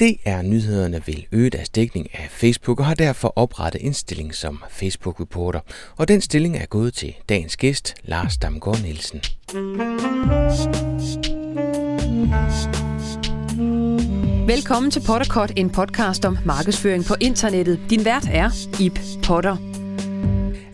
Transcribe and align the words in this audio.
DR 0.00 0.42
Nyhederne 0.42 1.02
vil 1.06 1.26
øge 1.32 1.50
deres 1.50 1.68
dækning 1.68 2.14
af 2.14 2.28
Facebook 2.30 2.80
og 2.80 2.86
har 2.86 2.94
derfor 2.94 3.32
oprettet 3.36 3.86
en 3.86 3.94
stilling 3.94 4.34
som 4.34 4.62
Facebook-reporter. 4.70 5.60
Og 5.96 6.08
den 6.08 6.20
stilling 6.20 6.56
er 6.56 6.66
gået 6.66 6.94
til 6.94 7.14
dagens 7.28 7.56
gæst, 7.56 7.94
Lars 8.04 8.36
Damgaard 8.36 8.82
Nielsen. 8.82 9.20
Velkommen 14.46 14.90
til 14.90 15.02
Potterkort, 15.06 15.52
en 15.56 15.70
podcast 15.70 16.24
om 16.24 16.38
markedsføring 16.44 17.04
på 17.04 17.14
internettet. 17.20 17.80
Din 17.90 18.04
vært 18.04 18.28
er 18.32 18.50
Ip 18.80 19.00
Potter. 19.24 19.69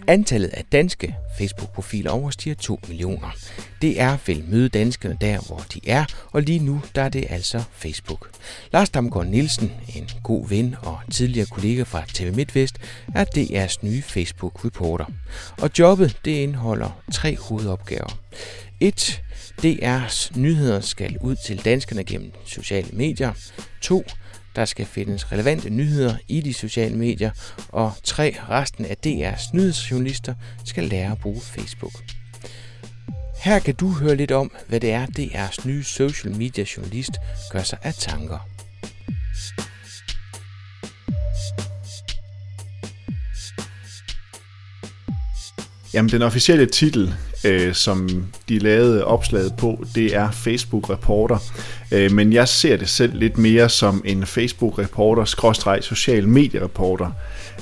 Antallet 0.09 0.48
af 0.48 0.64
danske 0.73 1.16
Facebook-profiler 1.38 2.11
overstiger 2.11 2.55
2 2.55 2.80
millioner. 2.88 3.36
Det 3.82 4.00
er 4.00 4.16
vel 4.27 4.45
møde 4.48 4.68
danskerne 4.68 5.16
der, 5.20 5.41
hvor 5.46 5.64
de 5.75 5.80
er, 5.86 6.05
og 6.32 6.43
lige 6.43 6.59
nu 6.59 6.82
der 6.95 7.02
er 7.02 7.09
det 7.09 7.27
altså 7.30 7.62
Facebook. 7.73 8.30
Lars 8.73 8.91
Damgaard 8.91 9.27
Nielsen, 9.27 9.73
en 9.96 10.11
god 10.23 10.48
ven 10.48 10.77
og 10.83 10.98
tidligere 11.11 11.47
kollega 11.47 11.83
fra 11.83 12.02
TV 12.14 12.34
MidtVest, 12.34 12.78
er 13.14 13.24
DR's 13.24 13.77
nye 13.83 14.02
Facebook-reporter. 14.02 15.05
Og 15.62 15.70
jobbet 15.78 16.16
det 16.25 16.30
indeholder 16.30 17.02
tre 17.12 17.36
hovedopgaver. 17.36 18.19
1. 18.80 19.23
DR's 19.62 20.38
nyheder 20.41 20.80
skal 20.80 21.19
ud 21.20 21.36
til 21.47 21.64
danskerne 21.64 22.05
gennem 22.05 22.33
sociale 22.47 22.88
medier. 22.92 23.33
2. 23.80 24.05
Der 24.56 24.65
skal 24.65 24.87
findes 24.87 25.33
relevante 25.33 25.70
nyheder 25.70 26.16
i 26.28 26.41
de 26.41 26.55
sociale 26.55 26.97
medier. 26.97 27.30
Og 27.69 27.92
3. 28.05 28.37
Resten 28.48 28.84
af 28.84 28.97
DR's 29.06 29.51
nyhedsjournalister 29.52 30.34
skal 30.64 30.84
lære 30.84 31.12
at 31.12 31.19
bruge 31.19 31.41
Facebook. 31.41 31.92
Her 33.38 33.59
kan 33.59 33.74
du 33.74 33.91
høre 33.92 34.16
lidt 34.16 34.33
om, 34.33 34.50
hvad 34.69 34.80
det 34.80 34.92
er, 34.92 35.06
DR's 35.06 35.66
nye 35.69 35.84
social 35.84 36.37
media 36.37 36.64
journalist 36.77 37.11
gør 37.50 37.62
sig 37.62 37.78
af 37.83 37.95
tanker. 37.95 38.48
Jamen, 45.94 46.11
den 46.11 46.22
officielle 46.22 46.66
titel, 46.66 47.14
øh, 47.45 47.75
som 47.75 48.27
de 48.48 48.59
lavede 48.59 49.05
opslaget 49.05 49.53
på, 49.59 49.84
det 49.95 50.17
er 50.17 50.31
Facebook 50.31 50.91
Reporter. 50.91 51.39
Øh, 51.93 52.12
men 52.12 52.33
jeg 52.33 52.48
ser 52.48 52.77
det 52.77 52.89
selv 52.89 53.15
lidt 53.15 53.39
mere 53.39 53.69
som 53.69 54.03
en 54.05 54.27
Facebook 54.27 54.78
Reporter, 54.78 55.25
skråstreg 55.25 55.78
social 55.83 56.28
medie 56.28 56.62
reporter, 56.62 57.11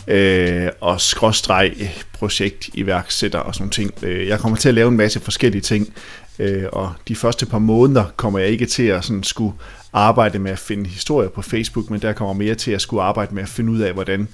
øh, 0.09 0.69
og 0.81 1.01
skråstreg 1.01 1.93
projekt 2.13 2.71
iværksætter 2.75 3.39
og 3.39 3.55
sådan 3.55 3.71
ting. 3.71 3.95
Øh, 4.03 4.29
jeg 4.29 4.39
kommer 4.41 4.59
til 4.59 4.69
at 4.69 4.75
lave 4.75 4.89
en 4.89 4.97
masse 4.97 5.21
forskellige 5.21 5.63
ting, 5.63 5.95
øh, 6.39 6.65
og 6.73 6.93
de 7.09 7.17
første 7.17 7.47
par 7.47 7.59
måneder 7.59 8.05
kommer 8.17 8.39
jeg 8.39 8.49
ikke 8.49 8.67
til 8.67 8.83
at 8.83 9.05
sådan 9.05 9.23
skulle 9.23 9.55
arbejde 9.93 10.39
med 10.39 10.51
at 10.51 10.59
finde 10.59 10.91
historier 10.91 11.29
på 11.29 11.43
Facebook, 11.43 11.91
men 11.91 12.03
der 12.03 12.13
kommer 12.13 12.35
mere 12.35 12.55
til 12.55 12.71
at 12.71 12.81
skulle 12.81 13.03
arbejde 13.03 13.35
med 13.35 13.43
at 13.43 13.49
finde 13.49 13.73
ud 13.73 13.81
af, 13.81 13.93
hvordan 13.93 14.29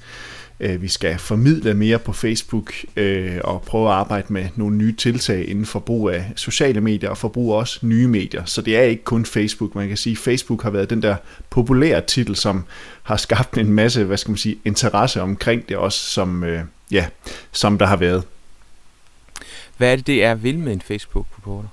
øh, 0.61 0.83
vi 0.83 0.89
skal 0.89 1.19
formidle 1.19 1.75
mere 1.75 1.99
på 1.99 2.13
Facebook 2.13 2.73
øh, 2.97 3.39
og 3.45 3.63
prøve 3.63 3.89
at 3.89 3.95
arbejde 3.95 4.33
med 4.33 4.49
nogle 4.57 4.77
nye 4.77 4.97
tiltag 4.97 5.49
inden 5.49 5.67
for 5.67 5.79
brug 5.79 6.11
af 6.11 6.33
sociale 6.37 6.81
medier 6.81 7.11
og 7.11 7.19
forbrug 7.19 7.55
også 7.55 7.87
nye 7.87 8.09
medier. 8.09 8.45
Så 8.45 8.63
det 8.63 8.77
er 8.77 8.83
ikke 8.83 9.05
kun 9.05 9.25
Facebook. 9.25 9.75
Man 9.75 9.89
kan 9.89 9.97
sige, 9.97 10.13
at 10.13 10.19
Facebook 10.19 10.63
har 10.63 10.71
været 10.71 10.91
den 10.91 11.03
der 11.03 11.17
populære 11.51 12.01
titel, 12.01 12.37
som 12.37 12.65
har 13.03 13.17
skabt 13.17 13.59
en 13.59 13.73
masse, 13.73 14.05
hvad 14.05 14.17
skal 14.17 14.31
man 14.31 14.39
sige, 14.39 14.59
interesse 14.65 15.23
omkring 15.23 15.69
det 15.69 15.77
også, 15.77 15.99
som, 15.99 16.45
øh, 16.45 16.63
ja, 16.91 17.07
som 17.53 17.79
der 17.79 17.87
har 17.87 17.97
været. 17.97 18.25
Hvad 19.77 19.93
er 19.93 19.97
det, 19.97 20.07
det 20.07 20.25
er 20.25 20.35
vil 20.35 20.59
med 20.59 20.73
en 20.73 20.81
Facebook-reporter? 20.81 21.69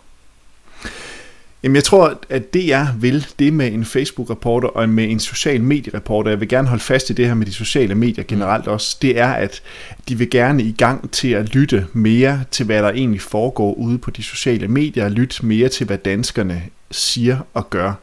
Jamen 1.68 1.76
jeg 1.76 1.84
tror, 1.84 2.20
at 2.30 2.54
det 2.54 2.68
jeg 2.68 2.88
vil, 3.00 3.26
det 3.40 3.54
med 3.54 3.72
en 3.72 3.86
Facebook-reporter 3.86 4.68
og 4.68 4.90
med 4.90 5.10
en 5.10 5.20
social 5.20 5.64
medie-reporter, 5.64 6.30
jeg 6.30 6.40
vil 6.40 6.48
gerne 6.48 6.68
holde 6.68 6.84
fast 6.84 7.10
i 7.10 7.14
det 7.14 7.28
her 7.28 7.34
med 7.34 7.46
de 7.46 7.54
sociale 7.54 7.96
medier 7.96 8.24
generelt 8.28 8.68
også, 8.68 8.98
det 9.02 9.20
er, 9.20 9.28
at 9.28 9.62
de 10.10 10.18
vil 10.18 10.30
gerne 10.30 10.64
i 10.64 10.72
gang 10.72 11.12
til 11.12 11.28
at 11.28 11.56
lytte 11.56 11.88
mere 11.94 12.44
til, 12.52 12.66
hvad 12.66 12.84
der 12.84 12.90
egentlig 12.90 13.22
foregår 13.22 13.74
ude 13.74 13.98
på 13.98 14.12
de 14.12 14.24
sociale 14.24 14.68
medier, 14.68 15.06
og 15.06 15.12
lytte 15.12 15.46
mere 15.46 15.70
til, 15.70 15.86
hvad 15.86 15.98
danskerne 15.98 16.64
siger 16.92 17.38
og 17.54 17.70
gør. 17.70 17.94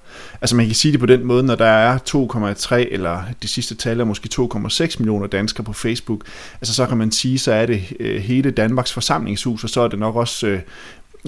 Altså 0.40 0.56
man 0.56 0.66
kan 0.66 0.74
sige 0.74 0.92
det 0.92 1.00
på 1.00 1.06
den 1.06 1.24
måde, 1.24 1.42
når 1.42 1.54
der 1.54 1.66
er 1.66 1.98
2,3 1.98 2.74
eller 2.74 3.22
de 3.42 3.48
sidste 3.48 3.74
tal 3.74 4.00
er 4.00 4.04
måske 4.04 4.28
2,6 4.34 4.96
millioner 4.98 5.26
danskere 5.26 5.64
på 5.64 5.72
Facebook, 5.72 6.24
altså 6.60 6.74
så 6.74 6.86
kan 6.86 6.96
man 6.96 7.12
sige, 7.12 7.38
så 7.38 7.52
er 7.52 7.66
det 7.66 7.82
øh, 8.00 8.22
hele 8.22 8.50
Danmarks 8.50 8.92
forsamlingshus, 8.92 9.64
og 9.64 9.70
så 9.70 9.80
er 9.80 9.88
det 9.88 9.98
nok 9.98 10.16
også 10.16 10.46
øh, 10.46 10.60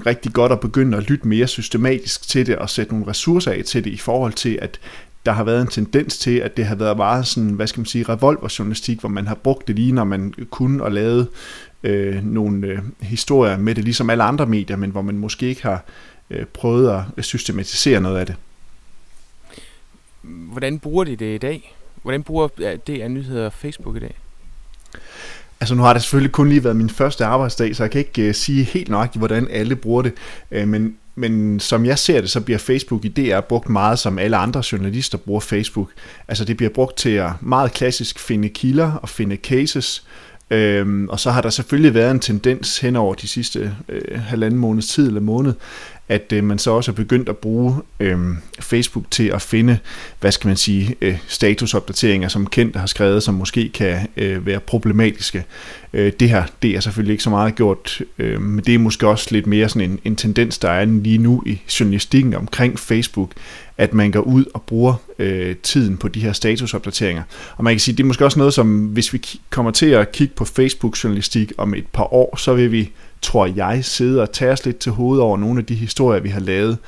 rigtig 0.07 0.33
godt 0.33 0.53
at 0.53 0.61
begynde 0.61 0.97
at 0.97 1.11
lytte 1.11 1.29
mere 1.29 1.47
systematisk 1.47 2.29
til 2.29 2.47
det 2.47 2.57
og 2.57 2.71
sætte 2.71 2.93
nogle 2.93 3.07
ressourcer 3.09 3.53
af 3.53 3.65
til 3.65 3.85
det 3.85 3.91
i 3.91 3.97
forhold 3.97 4.33
til, 4.33 4.59
at 4.63 4.81
der 5.27 5.33
har 5.33 5.45
været 5.45 5.61
en 5.61 5.69
tendens 5.69 6.19
til, 6.19 6.39
at 6.39 6.57
det 6.57 6.67
har 6.67 6.75
været 6.75 6.97
meget 6.97 7.27
sådan, 7.27 7.51
hvad 7.51 7.67
skal 7.67 7.81
man 7.81 7.87
sige, 7.87 8.05
revolverjournalistik, 8.05 9.01
hvor 9.01 9.09
man 9.09 9.27
har 9.27 9.35
brugt 9.35 9.69
det 9.69 9.77
lige, 9.77 9.93
når 9.93 10.05
man 10.05 10.35
kunne 10.51 10.83
og 10.85 10.93
lavet 10.93 11.29
øh, 11.83 12.25
nogle 12.25 12.67
øh, 12.67 12.79
historier 13.01 13.57
med 13.57 13.75
det, 13.75 13.85
ligesom 13.85 14.11
alle 14.11 14.25
andre 14.25 14.47
medier, 14.47 14.77
men 14.77 14.91
hvor 14.91 15.03
man 15.03 15.19
måske 15.19 15.47
ikke 15.47 15.63
har 15.63 15.85
øh, 16.31 16.47
prøvet 16.47 17.05
at 17.17 17.25
systematisere 17.25 18.01
noget 18.01 18.19
af 18.19 18.27
det. 18.27 18.35
Hvordan 20.23 20.79
bruger 20.79 21.05
de 21.05 21.17
det 21.17 21.35
i 21.35 21.39
dag? 21.39 21.77
Hvordan 22.03 22.23
bruger 22.23 22.49
det 22.87 23.11
nyheder 23.11 23.51
Facebook 23.51 23.97
i 23.97 24.01
dag? 24.01 24.17
Altså 25.61 25.75
nu 25.75 25.83
har 25.83 25.93
det 25.93 26.03
selvfølgelig 26.03 26.33
kun 26.33 26.49
lige 26.49 26.65
været 26.65 26.77
min 26.77 26.91
første 26.91 27.25
arbejdsdag, 27.25 27.77
så 27.77 27.83
jeg 27.83 27.91
kan 27.91 27.99
ikke 27.99 28.29
uh, 28.29 28.35
sige 28.35 28.65
helt 28.65 28.89
nøjagtigt, 28.89 29.21
hvordan 29.21 29.49
alle 29.51 29.77
bruger 29.77 30.03
det. 30.03 30.13
Uh, 30.57 30.69
men, 30.69 30.97
men 31.15 31.61
som 31.61 31.87
jeg 31.87 31.99
ser 31.99 32.21
det, 32.21 32.31
så 32.31 32.41
bliver 32.41 32.59
Facebook 32.59 33.05
i 33.05 33.09
DR 33.09 33.41
brugt 33.41 33.69
meget, 33.69 33.99
som 33.99 34.19
alle 34.19 34.37
andre 34.37 34.63
journalister 34.73 35.19
bruger 35.19 35.41
Facebook. 35.41 35.89
Altså 36.29 36.45
det 36.45 36.57
bliver 36.57 36.71
brugt 36.71 36.97
til 36.97 37.11
at 37.11 37.31
meget 37.41 37.73
klassisk 37.73 38.19
finde 38.19 38.49
kilder 38.49 38.93
og 38.93 39.09
finde 39.09 39.37
cases, 39.37 40.05
Øhm, 40.51 41.09
og 41.09 41.21
så 41.21 41.31
har 41.31 41.41
der 41.41 41.51
selvfølgelig 41.51 41.95
været 41.95 42.11
en 42.11 42.21
tendens 42.21 42.79
hen 42.79 42.97
over 42.97 43.15
de 43.15 43.29
sidste 43.29 43.75
øh, 43.89 44.21
halvanden 44.21 44.61
måneds 44.61 44.87
tid 44.89 45.07
eller 45.07 45.21
måned, 45.21 45.55
at 46.09 46.33
øh, 46.33 46.45
man 46.45 46.59
så 46.59 46.71
også 46.71 46.91
er 46.91 46.95
begyndt 46.95 47.29
at 47.29 47.37
bruge 47.37 47.75
øh, 48.01 48.19
Facebook 48.61 49.05
til 49.11 49.29
at 49.29 49.43
finde, 49.43 49.79
hvad 50.21 50.33
skal 50.33 50.49
man 50.49 50.57
sige, 50.57 50.97
øh, 51.01 51.19
statusopdateringer, 51.27 52.29
som 52.29 52.47
kendte 52.47 52.79
har 52.79 52.87
skrevet, 52.87 53.23
som 53.23 53.35
måske 53.35 53.69
kan 53.69 54.09
øh, 54.17 54.47
være 54.47 54.61
problematiske. 54.61 55.45
Øh, 55.97 56.13
det 56.21 56.29
her, 56.29 56.45
det 56.63 56.71
er 56.71 56.81
selvfølgelig 56.81 57.13
ikke 57.13 57.25
så 57.25 57.31
meget 57.31 57.55
gjort, 57.55 58.03
øh, 58.19 58.41
men 58.43 58.65
det 58.65 58.75
er 58.75 58.79
måske 58.79 59.09
også 59.09 59.29
lidt 59.31 59.47
mere 59.47 59.69
sådan 59.69 59.91
en, 59.91 59.99
en 60.05 60.17
tendens, 60.17 60.59
der 60.59 60.71
er 60.71 60.85
lige 60.85 61.19
nu 61.19 61.43
i 61.47 61.61
journalistikken 61.81 62.35
omkring 62.35 62.79
Facebook, 62.79 63.31
at 63.79 63.95
man 63.95 64.11
går 64.11 64.21
ud 64.21 64.45
og 64.55 64.63
bruger 64.63 64.95
øh, 65.19 65.57
tiden 65.57 65.97
på 65.97 66.09
de 66.09 66.21
her 66.21 66.33
statusopdateringer. 66.33 67.23
Og 67.57 67.65
man 67.65 67.73
kan 67.73 67.81
sige, 67.81 67.97
det 67.97 68.03
er 68.03 68.07
måske 68.07 68.25
også 68.25 68.39
noget, 68.39 68.55
som 68.55 68.85
hvis 68.85 69.13
vi 69.13 69.23
kommer 69.51 69.71
til 69.71 69.87
at 69.87 70.13
kigge 70.13 70.35
på 70.35 70.45
Facebook-journalistik 70.45 71.53
om 71.59 71.75
et 71.75 71.87
par 71.93 72.15
år, 72.15 72.37
så 72.37 72.55
vil 72.55 72.73
vi 72.73 72.91
tror 73.23 73.47
jeg, 73.47 73.85
sidde 73.85 74.23
og 74.23 74.33
tage 74.33 74.53
os 74.53 74.65
lidt 74.65 74.79
til 74.79 74.93
hovedet 74.93 75.23
over 75.23 75.37
nogle 75.37 75.59
af 75.61 75.67
de 75.67 75.75
historier, 75.75 76.21
vi 76.21 76.29
har 76.29 76.41
lavet. 76.41 76.79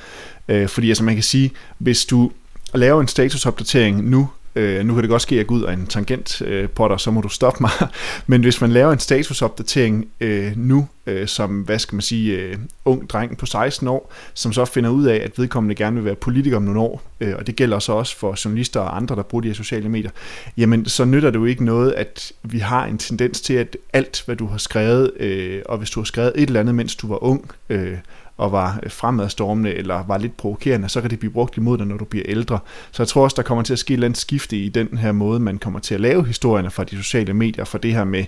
Øh, 0.49 0.67
fordi 0.67 0.89
altså 0.89 1.03
man 1.03 1.13
kan 1.13 1.23
sige, 1.23 1.51
hvis 1.77 2.05
du 2.05 2.31
laver 2.73 3.01
en 3.01 3.07
statusopdatering 3.07 4.09
nu, 4.09 4.29
Øh, 4.55 4.85
nu 4.85 4.93
kan 4.93 5.03
det 5.03 5.09
godt 5.09 5.21
ske, 5.21 5.35
at 5.35 5.37
jeg 5.37 5.47
går 5.47 5.55
ud 5.55 5.63
af 5.63 5.73
en 5.73 5.87
tangent 5.87 6.41
øh, 6.41 6.69
på 6.69 6.87
dig, 6.87 6.99
så 6.99 7.11
må 7.11 7.21
du 7.21 7.29
stoppe 7.29 7.57
mig. 7.61 7.71
Men 8.27 8.41
hvis 8.41 8.61
man 8.61 8.71
laver 8.71 8.91
en 8.93 8.99
statusopdatering 8.99 10.07
øh, 10.19 10.51
nu, 10.55 10.87
øh, 11.05 11.27
som, 11.27 11.61
hvad 11.61 11.79
skal 11.79 11.95
man 11.95 12.01
sige, 12.01 12.37
øh, 12.37 12.55
ung 12.85 13.09
dreng 13.09 13.37
på 13.37 13.45
16 13.45 13.87
år, 13.87 14.13
som 14.33 14.53
så 14.53 14.65
finder 14.65 14.89
ud 14.89 15.05
af, 15.05 15.15
at 15.15 15.39
vedkommende 15.39 15.75
gerne 15.75 15.95
vil 15.95 16.05
være 16.05 16.15
politiker 16.15 16.57
om 16.57 16.63
nogle 16.63 16.79
år, 16.79 17.01
øh, 17.19 17.35
og 17.35 17.47
det 17.47 17.55
gælder 17.55 17.79
så 17.79 17.93
også 17.93 18.17
for 18.17 18.45
journalister 18.45 18.79
og 18.79 18.97
andre, 18.97 19.15
der 19.15 19.23
bruger 19.23 19.41
de 19.41 19.47
her 19.47 19.55
sociale 19.55 19.89
medier, 19.89 20.11
jamen 20.57 20.85
så 20.85 21.05
nytter 21.05 21.29
det 21.29 21.39
jo 21.39 21.45
ikke 21.45 21.65
noget, 21.65 21.91
at 21.91 22.31
vi 22.43 22.59
har 22.59 22.85
en 22.85 22.97
tendens 22.97 23.41
til, 23.41 23.53
at 23.53 23.77
alt, 23.93 24.23
hvad 24.25 24.35
du 24.35 24.45
har 24.47 24.57
skrevet, 24.57 25.11
øh, 25.19 25.61
og 25.65 25.77
hvis 25.77 25.89
du 25.89 25.99
har 25.99 26.05
skrevet 26.05 26.31
et 26.35 26.47
eller 26.47 26.59
andet, 26.59 26.75
mens 26.75 26.95
du 26.95 27.07
var 27.07 27.23
ung, 27.23 27.51
øh, 27.69 27.97
og 28.39 28.51
var 28.51 28.79
øh, 28.83 28.91
fremadstormende 28.91 29.73
eller 29.73 30.03
var 30.07 30.17
lidt 30.17 30.37
provokerende, 30.37 30.89
så 30.89 31.01
kan 31.01 31.09
det 31.09 31.19
blive 31.19 31.31
brugt 31.31 31.57
imod 31.57 31.77
dig, 31.77 31.87
når 31.87 31.97
du 31.97 32.05
bliver 32.05 32.25
ældre. 32.27 32.59
Så 32.91 33.03
jeg 33.03 33.07
tror 33.07 33.23
også, 33.23 33.35
der 33.35 33.41
kommer 33.41 33.63
til 33.63 33.73
at 33.73 33.79
ske 33.79 33.91
et 33.91 33.93
eller 33.93 34.07
andet 34.07 34.19
skifte 34.19 34.57
i 34.57 34.69
den 34.69 34.97
her 34.97 35.11
måde, 35.11 35.39
man 35.39 35.57
kommer 35.57 35.79
til 35.79 35.95
at 35.95 36.01
lave 36.01 36.25
historierne 36.25 36.69
fra 36.69 36.83
de 36.83 36.97
sociale 36.97 37.33
medier, 37.33 37.65
for 37.65 37.77
det 37.77 37.93
her 37.93 38.03
med, 38.03 38.25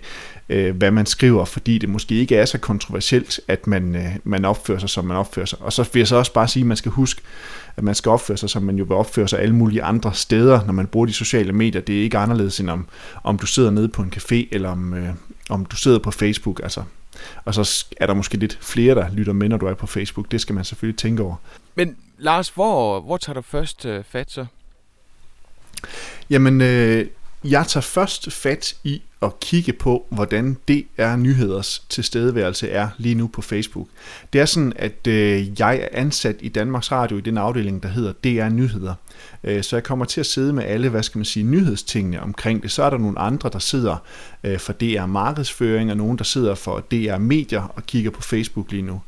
øh, 0.49 0.75
hvad 0.75 0.91
man 0.91 1.05
skriver, 1.05 1.45
fordi 1.45 1.77
det 1.77 1.89
måske 1.89 2.15
ikke 2.15 2.35
er 2.35 2.45
så 2.45 2.57
kontroversielt, 2.57 3.39
at 3.47 3.67
man, 3.67 3.95
øh, 3.95 4.15
man 4.23 4.45
opfører 4.45 4.79
sig, 4.79 4.89
som 4.89 5.05
man 5.05 5.17
opfører 5.17 5.45
sig. 5.45 5.61
Og 5.61 5.73
så 5.73 5.89
vil 5.93 5.99
jeg 5.99 6.07
så 6.07 6.15
også 6.15 6.33
bare 6.33 6.47
sige, 6.47 6.61
at 6.61 6.67
man 6.67 6.77
skal 6.77 6.91
huske, 6.91 7.21
at 7.77 7.83
man 7.83 7.95
skal 7.95 8.09
opføre 8.09 8.37
sig, 8.37 8.49
som 8.49 8.63
man 8.63 8.77
jo 8.77 8.83
vil 8.83 8.95
opføre 8.95 9.27
sig 9.27 9.39
alle 9.39 9.55
mulige 9.55 9.83
andre 9.83 10.13
steder, 10.13 10.65
når 10.65 10.73
man 10.73 10.87
bruger 10.87 11.05
de 11.05 11.13
sociale 11.13 11.53
medier. 11.53 11.81
Det 11.81 11.97
er 11.97 12.03
ikke 12.03 12.17
anderledes, 12.17 12.59
end 12.59 12.69
om, 12.69 12.87
om 13.23 13.37
du 13.37 13.45
sidder 13.45 13.71
nede 13.71 13.87
på 13.87 14.01
en 14.01 14.13
café, 14.15 14.47
eller 14.51 14.69
om, 14.69 14.93
øh, 14.93 15.09
om 15.49 15.65
du 15.65 15.75
sidder 15.75 15.99
på 15.99 16.11
Facebook. 16.11 16.59
Altså, 16.63 16.83
og 17.45 17.53
så 17.53 17.85
er 17.97 18.07
der 18.07 18.13
måske 18.13 18.37
lidt 18.37 18.57
flere, 18.61 18.95
der 18.95 19.09
lytter 19.11 19.33
med, 19.33 19.49
når 19.49 19.57
du 19.57 19.65
er 19.65 19.73
på 19.73 19.87
Facebook. 19.87 20.31
Det 20.31 20.41
skal 20.41 20.55
man 20.55 20.65
selvfølgelig 20.65 20.97
tænke 20.97 21.23
over. 21.23 21.35
Men 21.75 21.97
Lars, 22.17 22.49
hvor, 22.49 22.99
hvor 22.99 23.17
tager 23.17 23.33
du 23.33 23.41
først 23.41 23.85
øh, 23.85 24.03
fat 24.03 24.31
så? 24.31 24.45
Jamen, 26.29 26.61
øh, 26.61 27.07
jeg 27.43 27.67
tager 27.67 27.81
først 27.81 28.31
fat 28.31 28.75
i 28.83 29.01
at 29.21 29.39
kigge 29.39 29.73
på, 29.73 30.05
hvordan 30.09 30.57
DR 30.67 31.15
Nyheders 31.15 31.85
tilstedeværelse 31.89 32.69
er 32.69 32.89
lige 32.97 33.15
nu 33.15 33.27
på 33.27 33.41
Facebook. 33.41 33.87
Det 34.33 34.41
er 34.41 34.45
sådan, 34.45 34.73
at 34.75 35.07
øh, 35.07 35.59
jeg 35.59 35.75
er 35.77 35.87
ansat 35.91 36.35
i 36.39 36.49
Danmarks 36.49 36.91
Radio 36.91 37.17
i 37.17 37.21
den 37.21 37.37
afdeling, 37.37 37.83
der 37.83 37.89
hedder 37.89 38.11
DR 38.11 38.49
Nyheder. 38.49 38.95
Øh, 39.43 39.63
så 39.63 39.75
jeg 39.75 39.83
kommer 39.83 40.05
til 40.05 40.19
at 40.19 40.25
sidde 40.25 40.53
med 40.53 40.63
alle, 40.63 40.89
hvad 40.89 41.03
skal 41.03 41.19
man 41.19 41.25
sige, 41.25 41.43
nyhedstingene 41.43 42.21
omkring 42.21 42.63
det. 42.63 42.71
Så 42.71 42.83
er 42.83 42.89
der 42.89 42.97
nogle 42.97 43.19
andre, 43.19 43.49
der 43.53 43.59
sidder 43.59 43.95
øh, 44.43 44.59
for 44.59 44.73
DR 44.73 45.05
markedsføring, 45.05 45.91
og 45.91 45.97
nogen, 45.97 46.17
der 46.17 46.23
sidder 46.23 46.55
for 46.55 46.79
DR 46.79 47.17
medier 47.17 47.73
og 47.75 47.85
kigger 47.85 48.11
på 48.11 48.21
Facebook 48.21 48.71
lige 48.71 48.83
nu. 48.83 49.01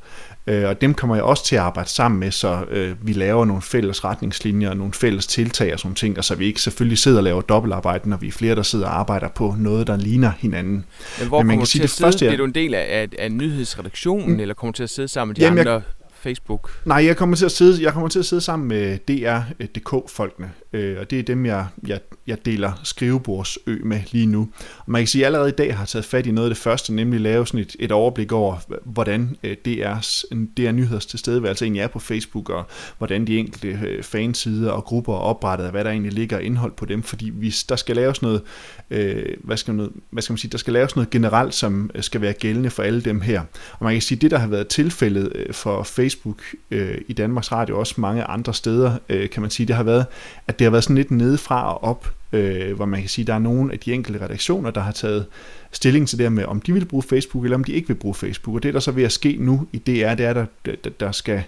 Øh, 0.48 0.70
og 0.70 0.82
dem 0.82 0.94
kommer 0.94 1.16
jeg 1.16 1.24
også 1.24 1.46
til 1.46 1.56
at 1.56 1.62
arbejde 1.62 1.90
sammen 1.90 2.20
med, 2.20 2.32
så 2.32 2.66
vi 3.02 3.14
laver 3.14 3.46
nogle 3.46 3.62
fælles 3.62 4.04
retningslinjer 4.04 4.70
og 4.70 4.78
nogle 4.78 4.94
fælles 4.94 5.28
tiltag 5.28 5.74
og 5.74 5.80
sådan 5.80 5.96
ting, 5.96 6.18
og 6.18 6.24
så 6.24 6.36
vi 6.36 6.46
ikke 6.46 6.62
selvfølgelig 6.62 6.98
sidder 6.98 7.18
og 7.18 7.24
laver 7.24 7.42
dobbeltarbejde, 7.42 8.10
når 8.10 8.18
vi 8.18 8.28
er 8.28 8.32
flere, 8.32 8.56
der 8.56 8.64
sidder 8.64 8.86
og 8.86 9.00
arbejder 9.00 9.28
på 9.28 9.56
noget, 9.58 9.88
der 9.88 9.98
ligner 9.98 10.32
hinanden. 10.40 10.86
Men 11.20 11.28
hvor 11.28 11.38
Men 11.38 11.48
man 11.48 11.54
kommer 11.54 11.62
kan 11.62 11.68
sige, 11.68 11.80
til 11.80 11.84
at 11.84 11.90
sidde? 11.90 12.06
Første, 12.06 12.26
Bliver 12.26 12.38
du 12.38 12.44
en 12.46 12.56
del 12.56 12.74
af, 12.74 12.86
af, 12.90 13.10
af 13.20 13.32
nyhedsredaktionen, 13.32 14.34
mm. 14.34 14.40
eller 14.40 14.54
kommer 14.54 14.74
til 14.74 14.84
at 14.84 14.90
sidde 14.90 15.08
sammen 15.08 15.30
med 15.30 15.36
de 15.36 15.42
Jamen, 15.42 15.60
andre? 15.60 15.72
Jeg, 15.72 15.82
Facebook? 16.24 16.72
Nej, 16.86 17.06
jeg 17.06 17.18
kommer 17.18 17.36
til 17.36 17.46
at 17.46 17.52
sidde, 17.52 17.84
jeg 17.84 17.94
kommer 17.94 18.10
til 18.10 18.20
at 18.20 18.26
sidde 18.26 18.42
sammen 18.42 18.68
med 18.68 18.98
DR.dk-folkene, 18.98 20.48
øh, 20.48 20.63
øh, 20.74 21.00
og 21.00 21.12
det 21.12 21.20
er 21.20 21.24
dem, 21.24 21.46
jeg, 21.46 21.68
jeg, 21.88 22.00
jeg 22.28 22.46
deler 22.46 22.72
skrivebordsø 22.84 23.76
med 23.84 24.00
lige 24.12 24.26
nu. 24.26 24.50
Og 24.78 24.92
man 24.92 25.02
kan 25.02 25.08
sige, 25.08 25.22
at 25.22 25.26
allerede 25.26 25.50
i 25.50 25.56
dag 25.58 25.78
har 25.78 25.86
taget 25.86 26.06
fat 26.06 26.26
i 26.26 26.32
noget 26.32 26.50
af 26.50 26.56
det 26.56 26.64
første, 26.64 26.94
nemlig 26.94 27.20
lave 27.22 27.48
sådan 27.48 27.60
et, 27.60 27.76
et 27.80 27.92
overblik 27.92 28.32
over, 28.32 28.58
hvordan 28.84 29.38
øh, 29.44 29.58
DR's, 29.68 30.24
DR 30.58 30.72
Nyheders 30.72 31.06
tilstedeværelse 31.06 31.66
egentlig 31.66 31.82
er 31.82 31.88
på 31.88 32.00
Facebook, 32.00 32.50
og 32.50 32.66
hvordan 32.98 33.28
de 33.28 33.38
enkelte 33.38 33.68
øh, 33.68 34.04
fansider 34.04 34.72
og 34.72 34.84
grupper 34.84 35.14
er 35.14 35.20
oprettet, 35.20 35.66
og 35.66 35.72
hvad 35.72 35.84
der 35.84 35.90
egentlig 35.90 36.14
ligger 36.14 36.40
indhold 36.40 36.72
på 36.72 36.86
dem, 36.86 37.04
fordi 37.04 37.30
hvis 37.30 37.64
der 37.64 37.76
skal 37.76 37.96
laves 37.96 38.22
noget, 38.22 38.42
øh, 38.90 39.26
hvad, 39.44 39.58
skal 39.58 39.76
noget, 39.76 39.92
hvad 40.10 40.24
skal 40.24 40.34
man 40.34 40.38
sige, 40.38 40.52
der 40.52 40.58
skal 40.58 40.74
laves 40.74 40.96
noget 40.96 41.10
generelt, 41.10 41.54
som 41.54 41.92
øh, 41.96 42.04
skal 42.04 42.22
være 42.22 42.34
gældende 42.34 42.70
for 42.70 42.84
alle 42.84 43.02
dem 43.02 43.22
her. 43.22 43.42
Og 43.80 43.84
man 43.86 43.94
kan 43.94 44.02
sige, 44.02 44.18
at 44.18 44.22
det, 44.22 44.32
der 44.32 44.38
har 44.38 44.48
været 44.48 44.68
tilfældet 44.68 45.48
for 45.52 45.84
Facebook 45.84 46.42
øh, 46.72 46.98
i 47.08 47.14
Danmarks 47.14 47.52
Radio, 47.52 47.80
også 47.80 47.94
mange 47.98 48.24
andre 48.24 48.54
steder, 48.54 48.98
øh, 49.10 49.30
kan 49.30 49.42
man 49.42 49.52
sige, 49.52 49.68
det 49.68 49.76
har 49.76 49.84
været, 49.84 50.06
at 50.48 50.60
det 50.64 50.66
har 50.66 50.72
været 50.72 50.84
sådan 50.84 50.96
lidt 50.96 51.12
nedefra 51.12 51.74
og 51.74 51.84
op, 51.84 52.14
øh, 52.34 52.76
hvor 52.76 52.86
man 52.86 53.00
kan 53.00 53.10
sige, 53.10 53.24
at 53.24 53.28
der 53.28 53.34
er 53.34 53.40
nogle 53.40 53.74
af 53.74 53.80
de 53.80 53.94
enkelte 53.94 54.22
redaktioner, 54.22 54.72
der 54.72 54.82
har 54.82 54.92
taget 54.92 55.26
stilling 55.72 56.08
til 56.08 56.18
det 56.18 56.32
med, 56.32 56.46
om 56.46 56.62
de 56.62 56.74
vil 56.74 56.86
bruge 56.86 57.04
Facebook, 57.04 57.44
eller 57.44 57.58
om 57.58 57.64
de 57.64 57.72
ikke 57.72 57.88
vil 57.88 57.96
bruge 57.96 58.16
Facebook. 58.16 58.56
Og 58.56 58.64
det, 58.64 58.74
der 58.74 58.80
så 58.80 58.92
ved 58.92 59.04
at 59.04 59.12
ske 59.12 59.38
nu 59.40 59.68
i 59.74 59.78
DR, 59.78 60.14
det 60.16 60.26
er, 60.26 60.34
der, 60.34 60.46
der, 60.66 60.76
der 61.00 61.12
skal 61.12 61.44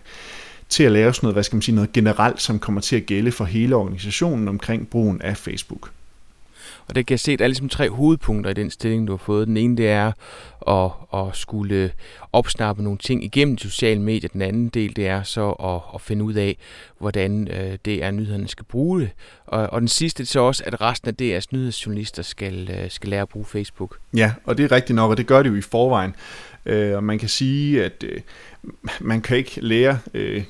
til 0.69 0.83
at 0.83 0.91
lave 0.91 1.13
sådan 1.13 1.25
noget, 1.25 1.35
hvad 1.35 1.43
skal 1.43 1.55
man 1.55 1.61
sige, 1.61 1.75
noget 1.75 1.93
generelt, 1.93 2.41
som 2.41 2.59
kommer 2.59 2.81
til 2.81 2.95
at 2.95 3.05
gælde 3.05 3.31
for 3.31 3.45
hele 3.45 3.75
organisationen 3.75 4.47
omkring 4.47 4.87
brugen 4.87 5.21
af 5.21 5.37
Facebook. 5.37 5.91
Og 6.87 6.95
det 6.95 7.05
kan 7.05 7.13
jeg 7.13 7.19
se, 7.19 7.31
at 7.31 7.39
der 7.39 7.45
er 7.45 7.49
ligesom 7.49 7.69
tre 7.69 7.89
hovedpunkter 7.89 8.51
i 8.51 8.53
den 8.53 8.71
stilling, 8.71 9.07
du 9.07 9.13
har 9.13 9.17
fået. 9.17 9.47
Den 9.47 9.57
ene, 9.57 9.77
det 9.77 9.89
er 9.89 10.11
at, 10.67 10.91
at 11.13 11.35
skulle 11.35 11.91
opsnappe 12.33 12.83
nogle 12.83 12.97
ting 12.97 13.23
igennem 13.23 13.55
de 13.55 13.63
sociale 13.63 14.01
medier. 14.01 14.29
Den 14.29 14.41
anden 14.41 14.69
del, 14.69 14.95
det 14.95 15.07
er 15.07 15.23
så 15.23 15.49
at, 15.49 15.95
at 15.95 16.01
finde 16.01 16.25
ud 16.25 16.33
af, 16.33 16.57
hvordan 16.99 17.47
øh, 17.47 17.77
det 17.85 18.03
er, 18.03 18.11
nyhederne 18.11 18.47
skal 18.47 18.65
bruge 18.65 19.01
det. 19.01 19.09
Og, 19.45 19.67
og 19.67 19.81
den 19.81 19.87
sidste, 19.87 20.23
det 20.23 20.29
er 20.29 20.31
så 20.31 20.39
også, 20.39 20.63
at 20.65 20.81
resten 20.81 21.09
af 21.09 21.13
DR's 21.21 21.45
nyhedsjournalister 21.51 22.23
skal, 22.23 22.69
øh, 22.69 22.91
skal 22.91 23.09
lære 23.09 23.21
at 23.21 23.29
bruge 23.29 23.45
Facebook. 23.45 23.97
Ja, 24.15 24.33
og 24.43 24.57
det 24.57 24.63
er 24.63 24.71
rigtigt 24.71 24.95
nok, 24.95 25.11
og 25.11 25.17
det 25.17 25.27
gør 25.27 25.43
det 25.43 25.49
jo 25.49 25.55
i 25.55 25.61
forvejen. 25.61 26.15
Øh, 26.65 26.95
og 26.95 27.03
man 27.03 27.19
kan 27.19 27.29
sige, 27.29 27.85
at 27.85 28.03
øh, 28.03 28.21
man 29.01 29.21
kan 29.21 29.37
ikke 29.37 29.61
lære 29.61 29.99
øh, 30.13 30.43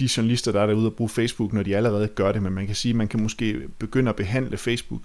de 0.00 0.08
journalister, 0.16 0.52
der 0.52 0.60
er 0.60 0.66
derude 0.66 0.86
og 0.86 0.94
bruge 0.94 1.10
Facebook, 1.10 1.52
når 1.52 1.62
de 1.62 1.76
allerede 1.76 2.08
gør 2.08 2.32
det, 2.32 2.42
men 2.42 2.52
man 2.52 2.66
kan 2.66 2.74
sige, 2.74 2.90
at 2.90 2.96
man 2.96 3.08
kan 3.08 3.22
måske 3.22 3.60
begynde 3.78 4.08
at 4.08 4.16
behandle 4.16 4.56
Facebook 4.56 5.02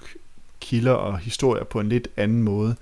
kilder 0.62 0.92
og 0.92 1.20
historier 1.20 1.64
på 1.64 1.80
en 1.80 1.90
lidt 1.90 2.08
anden 2.18 2.44
måde. 2.44 2.76